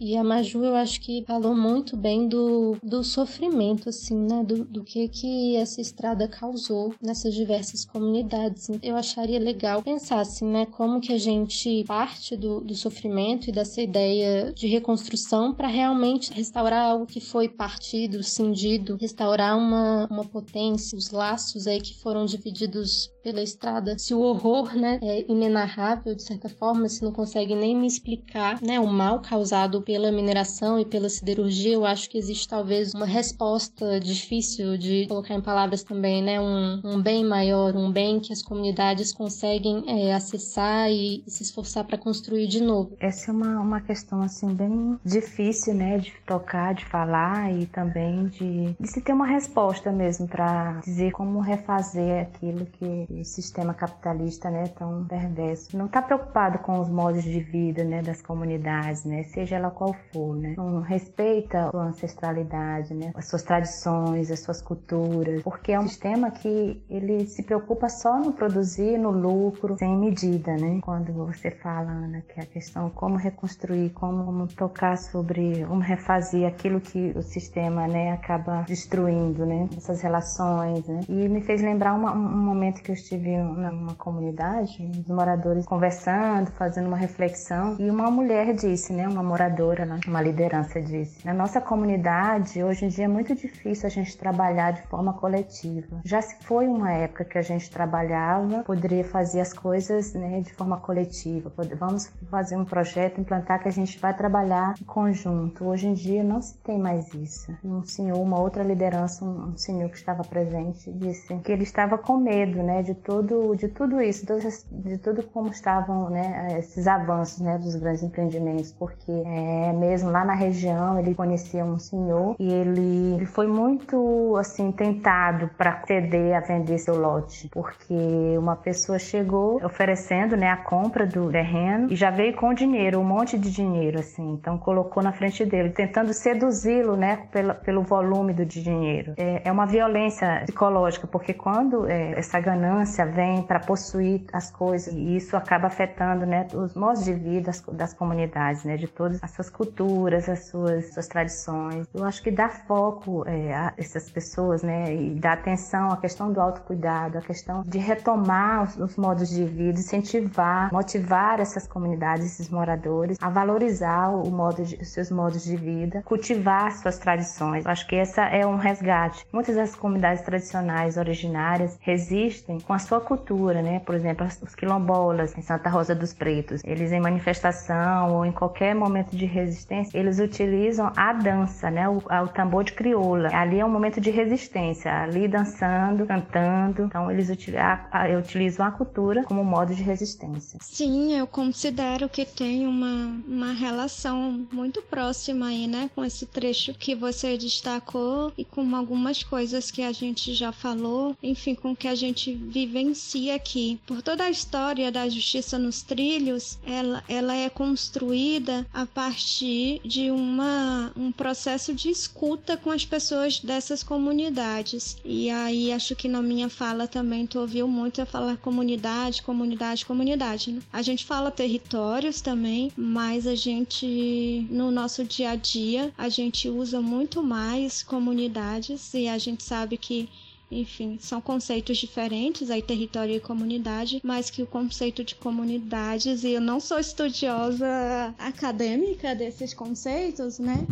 [0.00, 4.42] E a Maju, eu acho que falou muito bem do, do sofrimento, assim, né?
[4.44, 8.68] Do, do que que essa estrada causou nessas diversas comunidades.
[8.82, 10.66] Eu acharia legal pensar, assim, né?
[10.66, 16.32] Como que a gente parte do, do sofrimento e dessa ideia de reconstrução para realmente
[16.32, 22.24] restaurar algo que foi partido, cindido, restaurar uma, uma potência, os laços aí que foram
[22.24, 23.98] divididos pela estrada.
[23.98, 28.60] Se o horror, né, é inenarrável de certa forma, se não consegue nem me explicar,
[28.62, 33.06] né, o mal causado pela mineração e pela siderurgia, eu acho que existe talvez uma
[33.06, 38.32] resposta difícil de colocar em palavras também, né, um, um bem maior, um bem que
[38.32, 42.96] as comunidades conseguem é, acessar e, e, se esforçar para construir de novo.
[43.00, 48.26] Essa é uma, uma questão assim bem difícil, né, de tocar, de falar e também
[48.26, 54.50] de, de se ter uma resposta mesmo para dizer como refazer aquilo que sistema capitalista,
[54.50, 55.76] né, tão perverso.
[55.76, 59.94] Não está preocupado com os modos de vida, né, das comunidades, né, seja ela qual
[60.12, 60.54] for, né.
[60.56, 65.86] Não respeita a sua ancestralidade, né, as suas tradições, as suas culturas, porque é um
[65.86, 70.80] sistema que ele se preocupa só no produzir, no lucro, sem medida, né.
[70.82, 76.46] Quando você fala, Ana, que a questão como reconstruir, como, como tocar sobre, como refazer
[76.46, 81.00] aquilo que o sistema, né, acaba destruindo, né, essas relações, né.
[81.08, 86.50] E me fez lembrar uma, um momento que eu estive numa comunidade, os moradores conversando,
[86.52, 91.60] fazendo uma reflexão, e uma mulher disse, né, uma moradora, uma liderança disse: Na nossa
[91.60, 96.00] comunidade, hoje em dia é muito difícil a gente trabalhar de forma coletiva.
[96.04, 100.52] Já se foi uma época que a gente trabalhava, poderia fazer as coisas né, de
[100.54, 101.52] forma coletiva.
[101.78, 105.64] Vamos fazer um projeto, implantar que a gente vai trabalhar em conjunto.
[105.64, 107.52] Hoje em dia não se tem mais isso.
[107.64, 112.16] Um senhor, uma outra liderança, um senhor que estava presente, disse que ele estava com
[112.16, 114.26] medo né, de, todo, de tudo isso,
[114.70, 120.24] de tudo como estavam né, esses avanços né, dos grandes empreendimentos, porque é, mesmo lá
[120.24, 126.36] na região ele conhecia um senhor e ele, ele foi muito assim tentado para ceder
[126.36, 131.96] a vender seu lote, porque uma pessoa chegou oferecendo né, a compra do terreno e
[131.96, 136.12] já veio com dinheiro, um monte de dinheiro assim, então colocou na frente dele, tentando
[136.12, 139.14] seduzi-lo né, pelo, pelo volume do dinheiro.
[139.16, 144.92] É, é uma violência psicológica, porque quando é, essa ganância vem para possuir as coisas,
[144.92, 149.18] e isso acaba afetando né, os modos de vida das, das comunidades, né, de todas
[149.22, 151.86] as suas culturas, as suas, suas tradições.
[151.94, 156.32] Eu acho que dar foco é, a essas pessoas né, e dar atenção à questão
[156.32, 162.26] do autocuidado, à questão de retomar os, os modos de vida, incentivar, motivar essas comunidades,
[162.26, 167.64] esses moradores a valorizar o modo de, os seus modos de vida, cultivar suas tradições.
[167.64, 169.26] Eu acho que essa é um resgate.
[169.32, 173.80] Muitas das comunidades tradicionais originárias resistem com a sua cultura, né?
[173.80, 178.76] Por exemplo, os quilombolas em Santa Rosa dos Pretos, eles em manifestação ou em qualquer
[178.76, 181.88] momento de resistência, eles utilizam a dança, né?
[181.88, 183.28] O, o tambor de crioula.
[183.34, 186.84] Ali é um momento de resistência, ali dançando, cantando.
[186.84, 190.60] Então eles utilizam a cultura como modo de resistência.
[190.62, 195.90] Sim, eu considero que tem uma, uma relação muito próxima aí, né?
[195.92, 201.16] Com esse trecho que você destacou e com algumas coisas que a gente já falou,
[201.20, 202.32] enfim, com que a gente
[202.66, 203.80] vivencia aqui.
[203.86, 210.10] Por toda a história da justiça nos trilhos, ela, ela é construída a partir de
[210.10, 214.96] uma, um processo de escuta com as pessoas dessas comunidades.
[215.04, 219.86] E aí acho que na minha fala também tu ouviu muito eu falar comunidade, comunidade,
[219.86, 220.52] comunidade.
[220.52, 220.60] Né?
[220.72, 226.48] A gente fala territórios também, mas a gente no nosso dia a dia a gente
[226.48, 230.08] usa muito mais comunidades e a gente sabe que
[230.50, 236.30] enfim, são conceitos diferentes, aí território e comunidade, mas que o conceito de comunidades, e
[236.30, 240.66] eu não sou estudiosa acadêmica desses conceitos, né?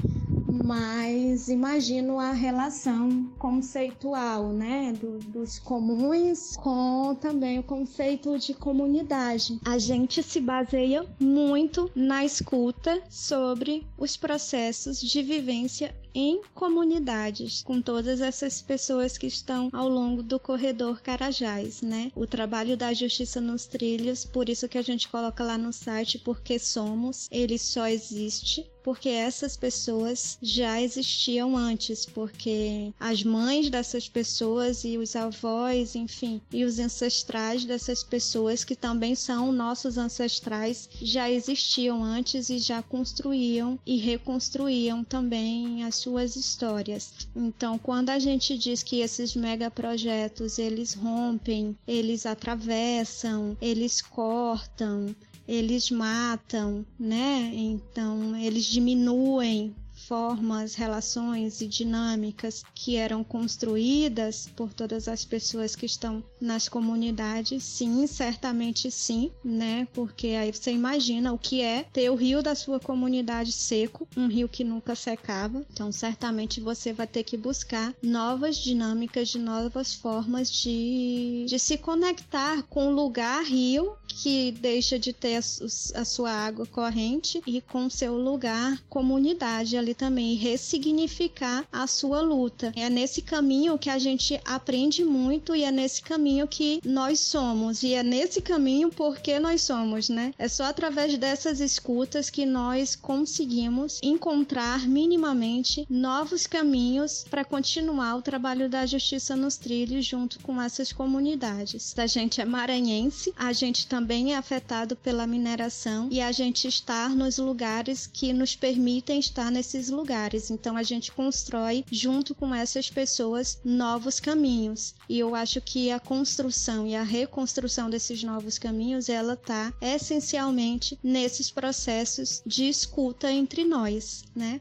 [0.69, 9.59] mas imagino a relação conceitual, né, do, dos comuns com também o conceito de comunidade.
[9.65, 17.81] A gente se baseia muito na escuta sobre os processos de vivência em comunidades, com
[17.81, 22.11] todas essas pessoas que estão ao longo do corredor Carajás, né?
[22.15, 26.19] O trabalho da Justiça nos Trilhos, por isso que a gente coloca lá no site
[26.19, 34.09] Porque Somos, ele só existe porque essas pessoas já existiam antes, porque as mães dessas
[34.09, 40.89] pessoas e os avós, enfim, e os ancestrais dessas pessoas que também são nossos ancestrais
[41.03, 47.29] já existiam antes e já construíam e reconstruíam também as suas histórias.
[47.35, 55.15] Então, quando a gente diz que esses megaprojetos eles rompem, eles atravessam, eles cortam,
[55.47, 57.51] eles matam, né?
[57.55, 59.75] Então, eles diminuem
[60.09, 67.63] formas, relações e dinâmicas que eram construídas por todas as pessoas que estão nas comunidades,
[67.63, 69.87] sim, certamente sim, né?
[69.93, 74.29] Porque aí você imagina o que é ter o rio da sua comunidade seco, um
[74.29, 75.63] rio que nunca secava.
[75.71, 81.77] Então, certamente você vai ter que buscar novas dinâmicas, de novas formas de, de se
[81.77, 87.61] conectar com o lugar rio que deixa de ter a, a sua água corrente e
[87.61, 92.73] com seu lugar comunidade ali também ressignificar a sua luta.
[92.77, 97.83] É nesse caminho que a gente aprende muito e é nesse caminho que nós somos.
[97.83, 100.33] E é nesse caminho porque nós somos, né?
[100.39, 108.23] É só através dessas escutas que nós conseguimos encontrar minimamente novos caminhos para continuar o
[108.23, 111.99] trabalho da justiça nos trilhos junto com essas comunidades.
[111.99, 117.11] A gente é maranhense, a gente também é afetado pela mineração e a gente estar
[117.11, 120.51] nos lugares que nos permitem estar nesses lugares.
[120.51, 124.95] Então a gente constrói junto com essas pessoas novos caminhos.
[125.09, 130.99] E eu acho que a construção e a reconstrução desses novos caminhos, ela tá essencialmente
[131.03, 134.61] nesses processos de escuta entre nós, né?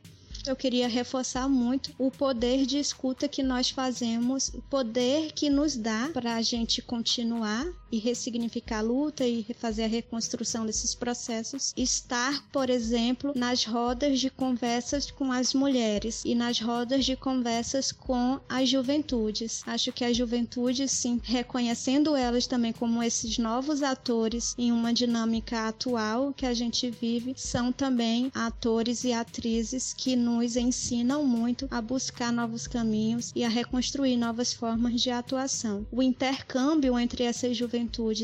[0.50, 5.76] eu queria reforçar muito o poder de escuta que nós fazemos, o poder que nos
[5.76, 11.73] dá para a gente continuar e ressignificar a luta e fazer a reconstrução desses processos.
[11.76, 17.91] Estar, por exemplo, nas rodas de conversas com as mulheres e nas rodas de conversas
[17.91, 19.63] com as juventudes.
[19.65, 25.67] Acho que as juventudes, sim, reconhecendo elas também como esses novos atores em uma dinâmica
[25.67, 31.82] atual que a gente vive, são também atores e atrizes que nos ensinam muito a
[31.82, 35.86] buscar novos caminhos e a reconstruir novas formas de atuação.
[35.91, 37.77] O intercâmbio entre essas juventudes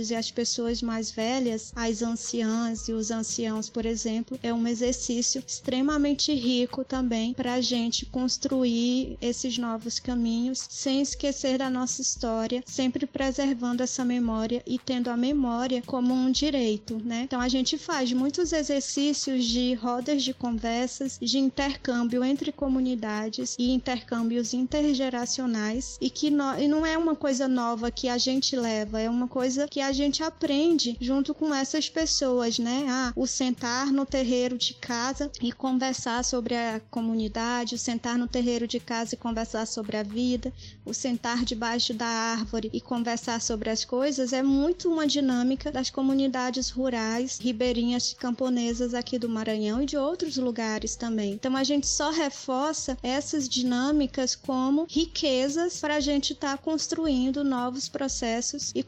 [0.09, 5.43] e as pessoas mais velhas, as anciãs e os anciãos, por exemplo, é um exercício
[5.45, 12.63] extremamente rico também para a gente construir esses novos caminhos sem esquecer da nossa história,
[12.65, 17.21] sempre preservando essa memória e tendo a memória como um direito, né?
[17.23, 23.71] Então a gente faz muitos exercícios de rodas de conversas, de intercâmbio entre comunidades e
[23.71, 28.99] intercâmbios intergeracionais e que no, e não é uma coisa nova que a gente leva,
[28.99, 32.85] é uma coisa que a gente aprende junto com essas pessoas, né?
[32.87, 38.27] Ah, o sentar no terreiro de casa e conversar sobre a comunidade, o sentar no
[38.27, 40.53] terreiro de casa e conversar sobre a vida,
[40.85, 45.89] o sentar debaixo da árvore e conversar sobre as coisas é muito uma dinâmica das
[45.89, 51.33] comunidades rurais, ribeirinhas camponesas aqui do Maranhão e de outros lugares também.
[51.33, 57.43] Então a gente só reforça essas dinâmicas como riquezas para a gente estar tá construindo
[57.43, 58.83] novos processos e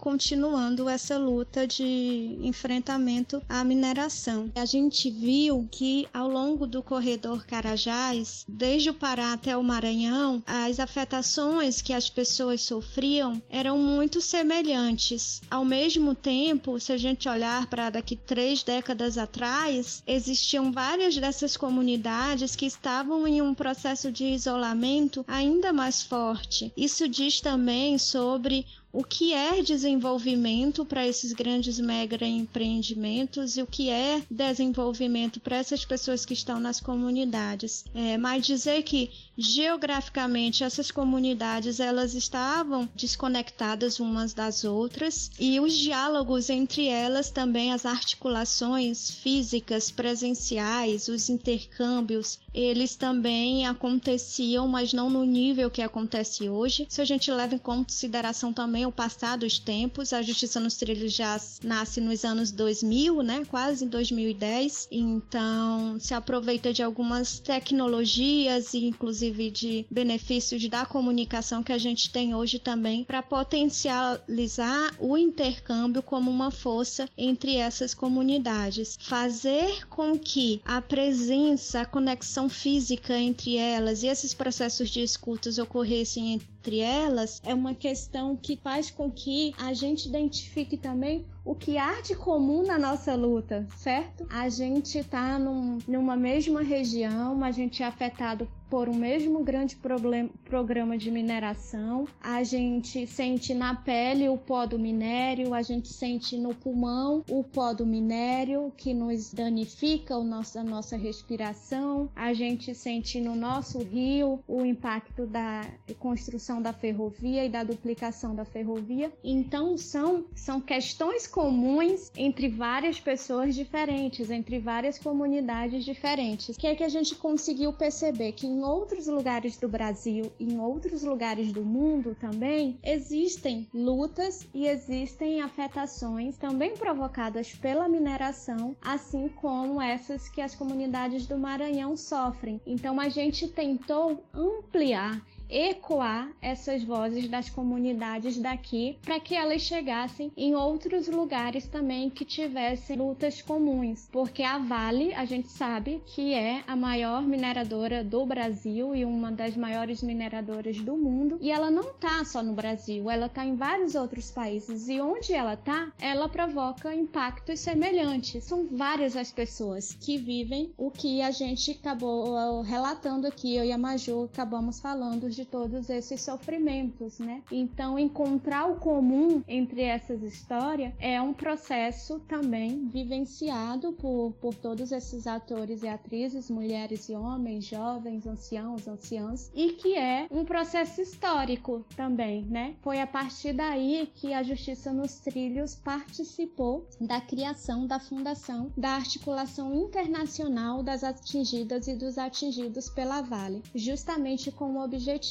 [0.46, 4.52] continuando essa luta de enfrentamento à mineração.
[4.56, 10.44] A gente viu que ao longo do corredor Carajás, desde o Pará até o Maranhão,
[10.46, 15.42] as afetações que as pessoas sofriam eram muito semelhantes.
[15.50, 21.58] Ao mesmo tempo, se a gente olhar para daqui três décadas atrás, existiam várias dessas
[21.58, 26.72] comunidades que estavam em um processo de isolamento ainda mais forte.
[26.78, 28.64] Isso diz também sobre
[28.96, 35.58] o que é desenvolvimento para esses grandes mega empreendimentos e o que é desenvolvimento para
[35.58, 37.84] essas pessoas que estão nas comunidades.
[37.94, 45.74] É, mas dizer que geograficamente essas comunidades elas estavam desconectadas umas das outras e os
[45.74, 55.10] diálogos entre elas também as articulações físicas presenciais os intercâmbios eles também aconteciam mas não
[55.10, 59.60] no nível que acontece hoje se a gente leva em consideração também o passar dos
[59.60, 66.00] tempos a justiça nos trilhos já nasce nos anos 2000 né quase em 2010 então
[66.00, 72.36] se aproveita de algumas tecnologias e inclusive de benefícios da comunicação que a gente tem
[72.36, 80.62] hoje também para potencializar o intercâmbio como uma força entre essas comunidades, fazer com que
[80.66, 87.40] a presença, a conexão física entre elas e esses processos de escutas ocorressem entre elas
[87.46, 92.16] é uma questão que faz com que a gente identifique também o que há de
[92.16, 94.26] comum na nossa luta, certo?
[94.30, 99.76] A gente tá num, numa mesma região, a gente é afetado por um mesmo grande
[99.76, 102.08] problema, programa de mineração.
[102.22, 107.44] A gente sente na pele o pó do minério, a gente sente no pulmão o
[107.44, 112.10] pó do minério que nos danifica o nosso, a nossa respiração.
[112.16, 115.62] A gente sente no nosso rio o impacto da
[116.00, 119.12] construção da ferrovia e da duplicação da ferrovia.
[119.24, 126.56] Então são, são questões comuns entre várias pessoas diferentes, entre várias comunidades diferentes.
[126.56, 131.04] Que é que a gente conseguiu perceber que em outros lugares do Brasil em outros
[131.04, 139.82] lugares do mundo também existem lutas e existem afetações também provocadas pela mineração, assim como
[139.82, 142.62] essas que as comunidades do Maranhão sofrem.
[142.66, 150.32] Então a gente tentou ampliar ecoar essas vozes das comunidades daqui para que elas chegassem
[150.36, 156.34] em outros lugares também que tivessem lutas comuns, porque a Vale, a gente sabe que
[156.34, 161.70] é a maior mineradora do Brasil e uma das maiores mineradoras do mundo, e ela
[161.70, 164.90] não tá só no Brasil, ela tá em vários outros países.
[164.90, 168.44] E onde ela tá, ela provoca impactos semelhantes.
[168.44, 173.72] São várias as pessoas que vivem o que a gente acabou relatando aqui, eu e
[173.72, 177.44] a Maju acabamos falando de todos esses sofrimentos, né?
[177.52, 184.92] Então, encontrar o comum entre essas histórias é um processo também vivenciado por, por todos
[184.92, 191.02] esses atores e atrizes, mulheres e homens, jovens, anciãos, anciãs, e que é um processo
[191.02, 192.76] histórico também, né?
[192.82, 198.92] Foi a partir daí que a Justiça nos Trilhos participou da criação da fundação da
[198.92, 205.25] articulação internacional das atingidas e dos atingidos pela Vale, justamente com o objetivo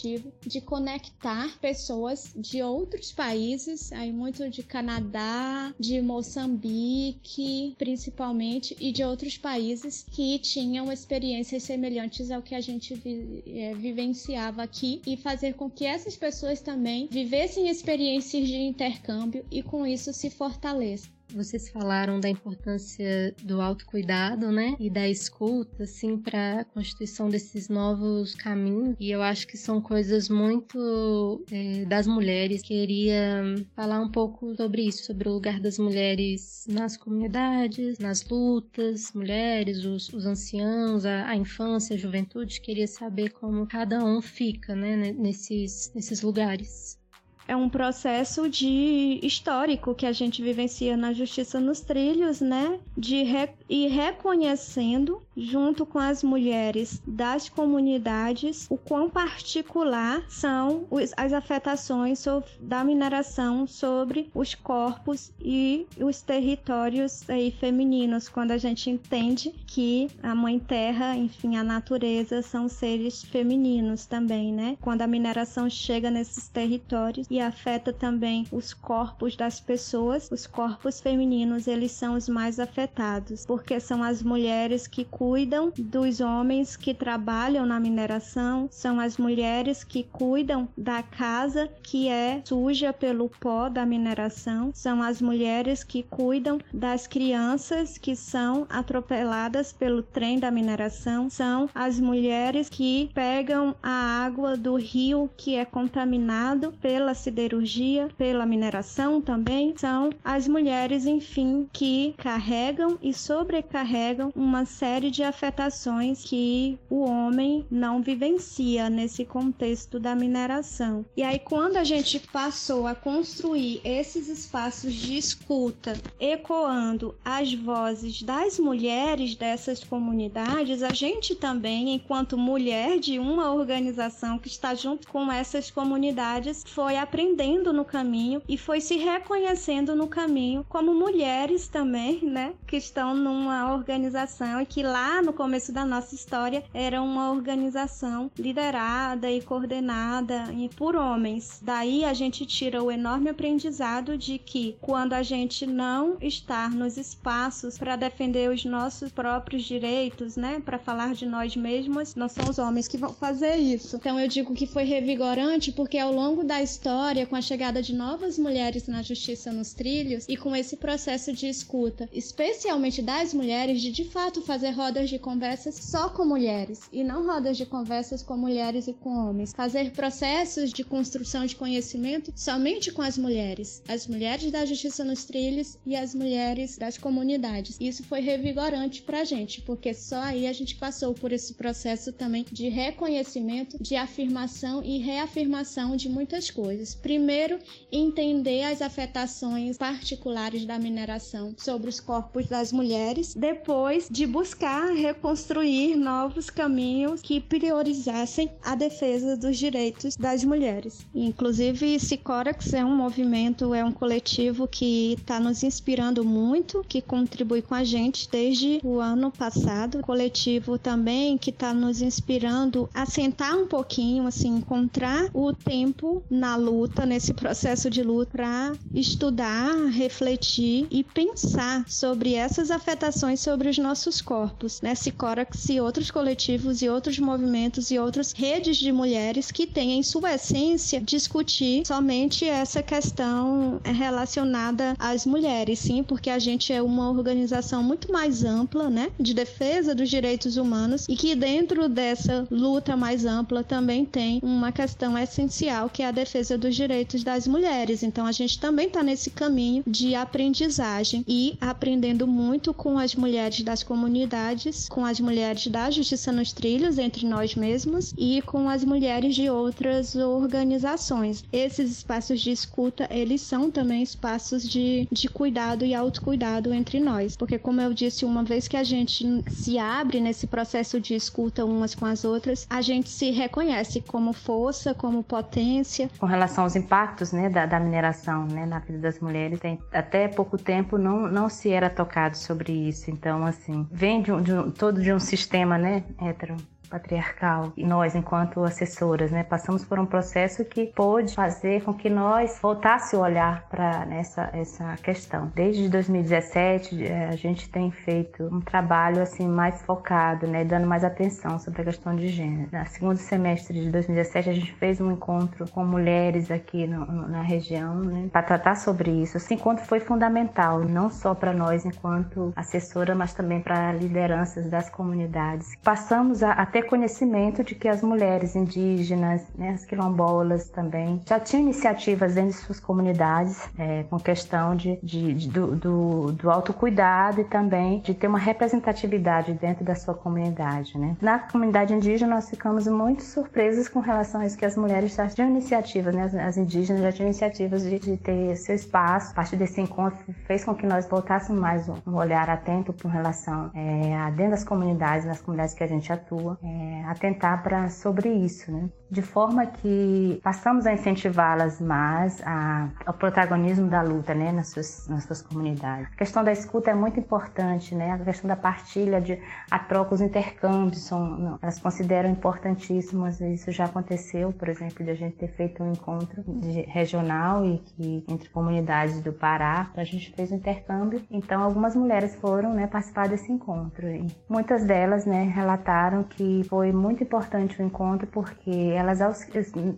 [0.46, 9.04] de conectar pessoas de outros países, aí muito de Canadá, de Moçambique, principalmente, e de
[9.04, 15.16] outros países que tinham experiências semelhantes ao que a gente vi, é, vivenciava aqui e
[15.16, 21.12] fazer com que essas pessoas também vivessem experiências de intercâmbio e com isso se fortaleçam.
[21.34, 24.76] Vocês falaram da importância do autocuidado, né?
[24.78, 28.96] E da escuta, assim, para a constituição desses novos caminhos.
[29.00, 32.62] E eu acho que são coisas muito é, das mulheres.
[32.62, 33.42] Queria
[33.74, 39.84] falar um pouco sobre isso, sobre o lugar das mulheres nas comunidades, nas lutas, mulheres,
[39.84, 42.60] os, os anciãos, a, a, infância, a juventude.
[42.60, 45.12] Queria saber como cada um fica, né?
[45.12, 46.98] Nesses, nesses lugares
[47.46, 52.78] é um processo de histórico que a gente vivencia na Justiça nos Trilhos, né?
[52.96, 60.86] De re ir reconhecendo, junto com as mulheres das comunidades, o quão particular são
[61.16, 62.24] as afetações
[62.60, 70.08] da mineração sobre os corpos e os territórios aí femininos, quando a gente entende que
[70.22, 74.76] a Mãe Terra, enfim, a natureza são seres femininos também, né?
[74.80, 80.30] Quando a mineração chega nesses territórios e afeta também os corpos das pessoas.
[80.30, 86.20] Os corpos femininos, eles são os mais afetados, porque são as mulheres que cuidam dos
[86.20, 92.92] homens que trabalham na mineração, são as mulheres que cuidam da casa que é suja
[92.92, 100.04] pelo pó da mineração, são as mulheres que cuidam das crianças que são atropeladas pelo
[100.04, 106.72] trem da mineração, são as mulheres que pegam a água do rio que é contaminado
[106.80, 115.10] pela siderurgia, pela mineração também, são as mulheres, enfim, que carregam e sobrecarregam uma série
[115.10, 121.04] de afetações que o homem não vivencia nesse contexto da mineração.
[121.16, 128.22] E aí, quando a gente passou a construir esses espaços de escuta, ecoando as vozes
[128.22, 135.08] das mulheres dessas comunidades, a gente também, enquanto mulher de uma organização que está junto
[135.08, 141.68] com essas comunidades, foi aprendendo no caminho e foi se reconhecendo no caminho como mulheres
[141.68, 142.54] também, né?
[142.66, 148.28] Que estão numa organização e que lá no começo da nossa história era uma organização
[148.36, 151.60] liderada e coordenada por homens.
[151.62, 156.96] Daí a gente tira o enorme aprendizado de que quando a gente não está nos
[156.96, 162.50] espaços para defender os nossos próprios direitos, né, para falar de nós mesmos, não são
[162.50, 163.96] os homens que vão fazer isso.
[163.96, 167.94] Então eu digo que foi revigorante porque ao longo da história, com a chegada de
[167.94, 173.82] novas mulheres na justiça nos trilhos e com esse processo de escuta, especialmente das mulheres,
[173.82, 178.22] de de fato fazer rodas de conversas só com mulheres e não rodas de conversas
[178.22, 179.52] com mulheres e com homens.
[179.54, 185.24] Fazer processos de construção de conhecimento somente com as mulheres, as mulheres da justiça nos
[185.24, 187.76] trilhos e as mulheres das comunidades.
[187.78, 192.46] Isso foi revigorante pra gente, porque só aí a gente passou por esse processo também
[192.50, 196.93] de reconhecimento, de afirmação e reafirmação de muitas coisas.
[196.94, 197.58] Primeiro,
[197.90, 203.34] entender as afetações particulares da mineração sobre os corpos das mulheres.
[203.34, 211.06] Depois, de buscar reconstruir novos caminhos que priorizassem a defesa dos direitos das mulheres.
[211.14, 217.62] Inclusive, Sicorax é um movimento, é um coletivo que está nos inspirando muito, que contribui
[217.62, 220.00] com a gente desde o ano passado.
[220.00, 226.56] Coletivo também que está nos inspirando a sentar um pouquinho, assim, encontrar o tempo na
[226.56, 233.78] luta, nesse processo de luta, para estudar, refletir e pensar sobre essas afetações sobre os
[233.78, 234.94] nossos corpos, né?
[234.94, 240.02] Sicorax e outros coletivos e outros movimentos e outras redes de mulheres que têm em
[240.02, 247.10] sua essência discutir somente essa questão relacionada às mulheres, sim, porque a gente é uma
[247.10, 252.96] organização muito mais ampla, né, de defesa dos direitos humanos e que dentro dessa luta
[252.96, 257.46] mais ampla também tem uma questão essencial que é a defesa dos os direitos das
[257.46, 258.02] mulheres.
[258.02, 263.62] Então a gente também está nesse caminho de aprendizagem e aprendendo muito com as mulheres
[263.62, 268.84] das comunidades, com as mulheres da Justiça nos Trilhos, entre nós mesmos, e com as
[268.84, 271.44] mulheres de outras organizações.
[271.52, 277.36] Esses espaços de escuta, eles são também espaços de, de cuidado e autocuidado entre nós.
[277.36, 281.64] Porque, como eu disse, uma vez que a gente se abre nesse processo de escuta
[281.64, 286.10] umas com as outras, a gente se reconhece como força, como potência.
[286.18, 290.28] Com relação aos impactos né, da, da mineração né, na vida das mulheres, tem, até
[290.28, 293.10] pouco tempo não, não se era tocado sobre isso.
[293.10, 296.56] Então, assim, vem de um, de um, todo de um sistema né, hetero
[296.94, 297.72] patriarcal.
[297.76, 302.58] E nós, enquanto assessoras, né, passamos por um processo que pôde fazer com que nós
[302.62, 305.50] voltasse o olhar para essa essa questão.
[305.54, 311.02] Desde 2017, eh, a gente tem feito um trabalho assim mais focado, né, dando mais
[311.02, 312.68] atenção sobre a questão de gênero.
[312.72, 317.42] No segundo semestre de 2017, a gente fez um encontro com mulheres aqui no, na
[317.42, 319.36] região, né, para tratar sobre isso.
[319.36, 324.88] Esse encontro foi fundamental, não só para nós enquanto assessora, mas também para lideranças das
[324.88, 325.74] comunidades.
[325.82, 331.40] Passamos a, a ter conhecimento de que as mulheres indígenas, né, as quilombolas também, já
[331.40, 336.50] tinham iniciativas dentro de suas comunidades é, com questão de, de, de do, do, do,
[336.50, 340.98] autocuidado e também de ter uma representatividade dentro da sua comunidade.
[340.98, 341.16] Né?
[341.20, 345.26] Na comunidade indígena, nós ficamos muito surpresas com relação a isso, que as mulheres já
[345.28, 346.24] tinham iniciativas, né?
[346.24, 349.32] as, as indígenas já tinham iniciativas de, de, ter seu espaço.
[349.32, 353.70] A partir desse encontro, fez com que nós voltássemos mais um olhar atento com relação
[353.74, 356.58] é, a dentro das comunidades, nas comunidades que a gente atua.
[356.62, 358.88] É, é, atentar para sobre isso, né?
[359.14, 365.08] de forma que passamos a incentivá-las mais a, ao protagonismo da luta, né, nas suas,
[365.08, 366.08] nas suas comunidades.
[366.12, 368.10] A questão da escuta é muito importante, né?
[368.10, 373.40] A questão da partilha, de a troca, os intercâmbios são, elas consideram importantíssimas.
[373.40, 377.78] Isso já aconteceu, por exemplo, de a gente ter feito um encontro de, regional e
[377.78, 381.22] que entre comunidades do Pará, a gente fez um intercâmbio.
[381.30, 384.08] Então, algumas mulheres foram, né, participar desse encontro.
[384.08, 389.32] E muitas delas, né, relataram que foi muito importante o encontro porque elas ao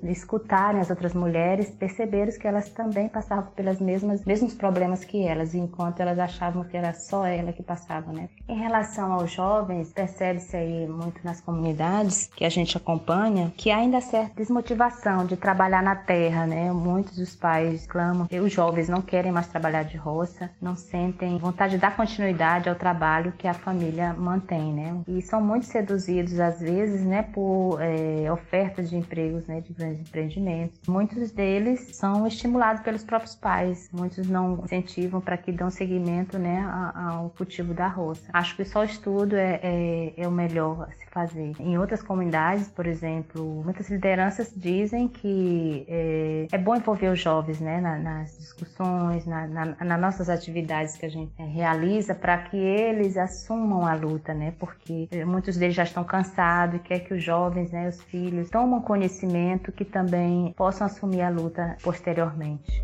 [0.04, 6.00] escutarem as outras mulheres perceberam que elas também passavam mesmas mesmos problemas que elas, enquanto
[6.00, 8.28] elas achavam que era só ela que passava, né?
[8.48, 13.98] Em relação aos jovens, percebe-se aí muito nas comunidades que a gente acompanha que ainda
[13.98, 16.72] há certa desmotivação de trabalhar na terra, né?
[16.72, 21.38] Muitos dos pais clamam que os jovens não querem mais trabalhar de roça, não sentem
[21.38, 24.96] vontade de dar continuidade ao trabalho que a família mantém, né?
[25.08, 30.00] E são muito seduzidos às vezes, né, por é, ofertas de empregos, né, de grandes
[30.00, 30.80] empreendimentos.
[30.88, 36.64] Muitos deles são estimulados pelos próprios pais, muitos não incentivam para que dão seguimento, né,
[36.94, 38.30] ao cultivo da roça.
[38.32, 41.52] Acho que só o estudo é, é, é o melhor a se fazer.
[41.58, 47.60] Em outras comunidades, por exemplo, muitas lideranças dizem que é, é bom envolver os jovens,
[47.60, 52.56] né, na, nas discussões, na, na, nas nossas atividades que a gente realiza, para que
[52.56, 56.35] eles assumam a luta, né, porque muitos deles já estão cansados
[56.76, 61.30] e quer que os jovens, né, os filhos, tomam conhecimento que também possam assumir a
[61.30, 62.82] luta posteriormente.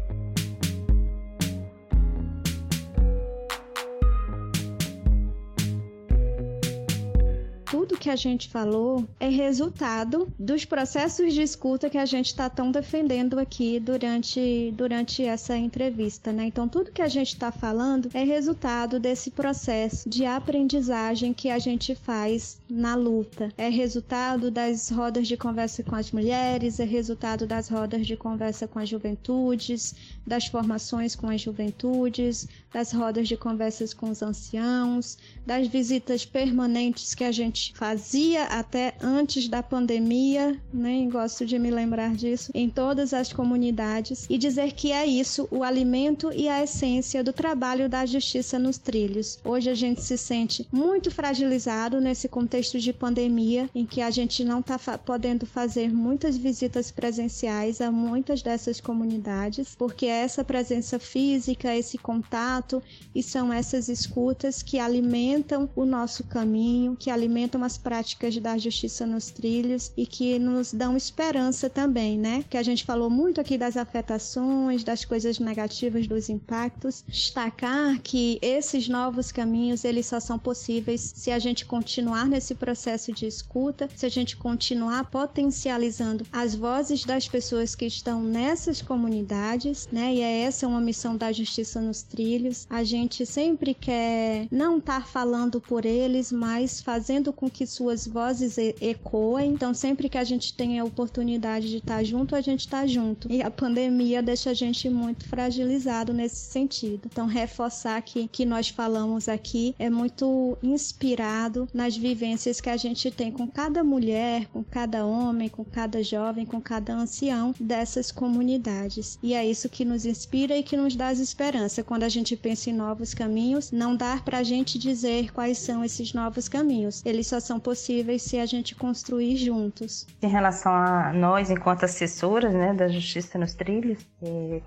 [8.02, 12.72] Que a gente falou é resultado dos processos de escuta que a gente está tão
[12.72, 16.46] defendendo aqui durante, durante essa entrevista, né?
[16.46, 21.60] Então, tudo que a gente está falando é resultado desse processo de aprendizagem que a
[21.60, 23.52] gente faz na luta.
[23.56, 28.66] É resultado das rodas de conversa com as mulheres, é resultado das rodas de conversa
[28.66, 29.94] com as juventudes,
[30.26, 37.14] das formações com as juventudes, das rodas de conversas com os anciãos, das visitas permanentes
[37.14, 41.12] que a gente fazia até antes da pandemia, nem né?
[41.12, 45.62] gosto de me lembrar disso, em todas as comunidades e dizer que é isso o
[45.62, 49.38] alimento e a essência do trabalho da justiça nos trilhos.
[49.44, 54.42] Hoje a gente se sente muito fragilizado nesse contexto de pandemia em que a gente
[54.42, 60.98] não está fa podendo fazer muitas visitas presenciais a muitas dessas comunidades, porque essa presença
[60.98, 62.82] física, esse contato
[63.14, 69.06] e são essas escutas que alimentam o nosso caminho, que alimentam as práticas da justiça
[69.06, 72.44] nos trilhos e que nos dão esperança também, né?
[72.48, 77.04] Que a gente falou muito aqui das afetações, das coisas negativas, dos impactos.
[77.06, 83.12] Destacar que esses novos caminhos, eles só são possíveis se a gente continuar nesse processo
[83.12, 89.88] de escuta, se a gente continuar potencializando as vozes das pessoas que estão nessas comunidades,
[89.90, 90.14] né?
[90.14, 92.66] E é essa uma missão da justiça nos trilhos.
[92.70, 98.06] A gente sempre quer não estar tá falando por eles, mas fazendo com que suas
[98.06, 99.52] vozes ecoem.
[99.52, 103.30] Então, sempre que a gente tem a oportunidade de estar junto, a gente está junto.
[103.30, 107.08] E a pandemia deixa a gente muito fragilizado nesse sentido.
[107.10, 113.10] Então, reforçar que que nós falamos aqui é muito inspirado nas vivências que a gente
[113.10, 119.18] tem com cada mulher, com cada homem, com cada jovem, com cada ancião dessas comunidades.
[119.22, 121.82] E é isso que nos inspira e que nos dá esperança.
[121.82, 125.84] Quando a gente pensa em novos caminhos, não dá para a gente dizer quais são
[125.84, 127.02] esses novos caminhos.
[127.04, 130.06] Eles só são possíveis se a gente construir juntos.
[130.20, 133.98] Em relação a nós, enquanto assessoras né, da Justiça nos Trilhos,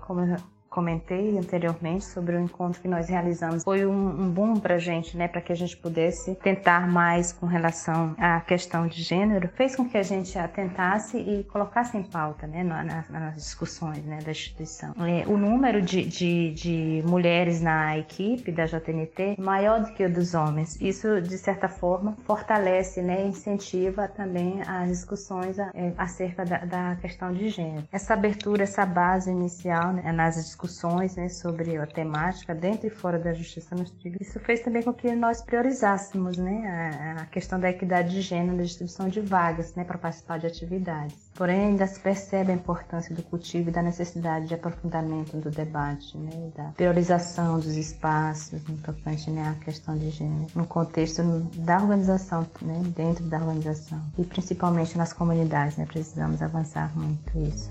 [0.06, 0.36] como
[0.76, 5.26] comentei anteriormente sobre o encontro que nós realizamos, foi um, um boom para gente, né,
[5.26, 9.88] para que a gente pudesse tentar mais com relação à questão de gênero, fez com
[9.88, 14.92] que a gente atentasse e colocasse em pauta, né, nas, nas discussões, né, da instituição.
[14.98, 20.12] É, o número de, de, de mulheres na equipe da JNT maior do que o
[20.12, 20.78] dos homens.
[20.78, 27.32] Isso, de certa forma, fortalece, né, incentiva também as discussões é, acerca da, da questão
[27.32, 27.88] de gênero.
[27.90, 32.90] Essa abertura, essa base inicial né, nas discussões discussões né, sobre a temática dentro e
[32.90, 34.20] fora da justiça nos trilhos.
[34.20, 38.64] Isso fez também com que nós priorizássemos né, a, questão da equidade de gênero, da
[38.64, 41.30] distribuição de vagas né, para participar de atividades.
[41.34, 46.16] Porém, ainda se percebe a importância do cultivo e da necessidade de aprofundamento do debate,
[46.18, 51.22] né, da priorização dos espaços no tocante né, à questão de gênero, no contexto
[51.56, 55.76] da organização, né, dentro da organização e principalmente nas comunidades.
[55.76, 57.70] Né, precisamos avançar muito isso.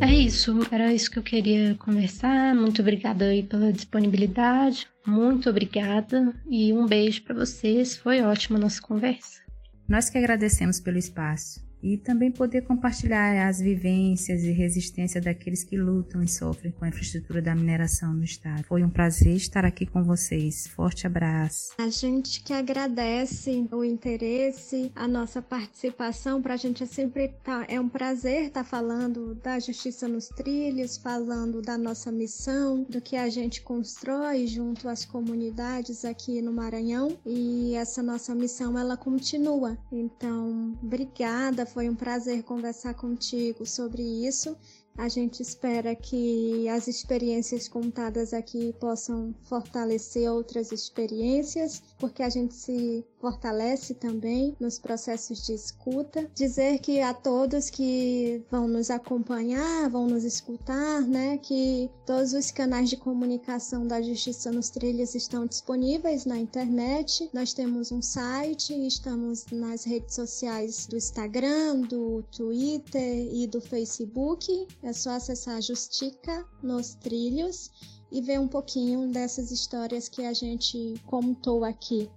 [0.00, 2.54] É isso, era isso que eu queria conversar.
[2.54, 4.86] Muito obrigada aí pela disponibilidade.
[5.06, 7.96] Muito obrigada e um beijo para vocês.
[7.96, 9.42] Foi ótima nossa conversa.
[9.88, 15.76] Nós que agradecemos pelo espaço e também poder compartilhar as vivências e resistência daqueles que
[15.76, 18.64] lutam e sofrem com a infraestrutura da mineração no estado.
[18.64, 20.66] Foi um prazer estar aqui com vocês.
[20.68, 21.72] Forte abraço.
[21.78, 27.64] A gente que agradece o interesse, a nossa participação, para a gente é sempre tá,
[27.68, 33.00] é um prazer estar tá falando da justiça nos trilhos, falando da nossa missão, do
[33.00, 38.96] que a gente constrói junto às comunidades aqui no Maranhão e essa nossa missão ela
[38.96, 39.78] continua.
[39.92, 44.56] Então, obrigada foi um prazer conversar contigo sobre isso.
[44.96, 52.54] A gente espera que as experiências contadas aqui possam fortalecer outras experiências, porque a gente
[52.54, 56.30] se fortalece também nos processos de escuta.
[56.34, 62.50] Dizer que a todos que vão nos acompanhar, vão nos escutar, né, que todos os
[62.50, 67.28] canais de comunicação da Justiça nos Trilhos estão disponíveis na internet.
[67.32, 74.66] Nós temos um site, estamos nas redes sociais do Instagram, do Twitter e do Facebook.
[74.82, 77.70] É só acessar Justica nos Trilhos
[78.10, 82.10] e ver um pouquinho dessas histórias que a gente contou aqui.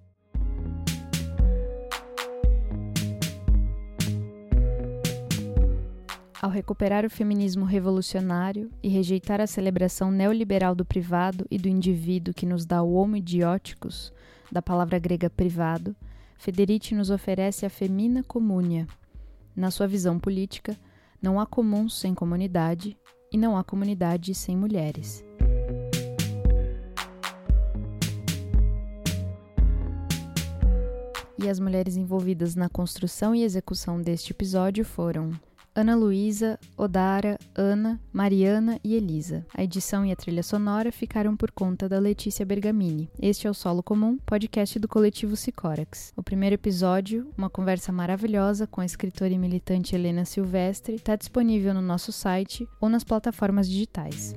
[6.41, 12.33] Ao recuperar o feminismo revolucionário e rejeitar a celebração neoliberal do privado e do indivíduo
[12.33, 14.11] que nos dá o homo idióticos,
[14.51, 15.95] da palavra grega privado,
[16.37, 18.87] Federici nos oferece a femina comúnia.
[19.55, 20.75] Na sua visão política,
[21.21, 22.97] não há comuns sem comunidade
[23.31, 25.23] e não há comunidade sem mulheres.
[31.43, 35.31] E as mulheres envolvidas na construção e execução deste episódio foram
[35.73, 39.43] Ana Luísa, Odara, Ana, Mariana e Elisa.
[39.51, 43.09] A edição e a trilha sonora ficaram por conta da Letícia Bergamini.
[43.19, 46.13] Este é o Solo Comum, podcast do coletivo Sicórax.
[46.15, 51.73] O primeiro episódio, uma conversa maravilhosa com a escritora e militante Helena Silvestre, está disponível
[51.73, 54.35] no nosso site ou nas plataformas digitais.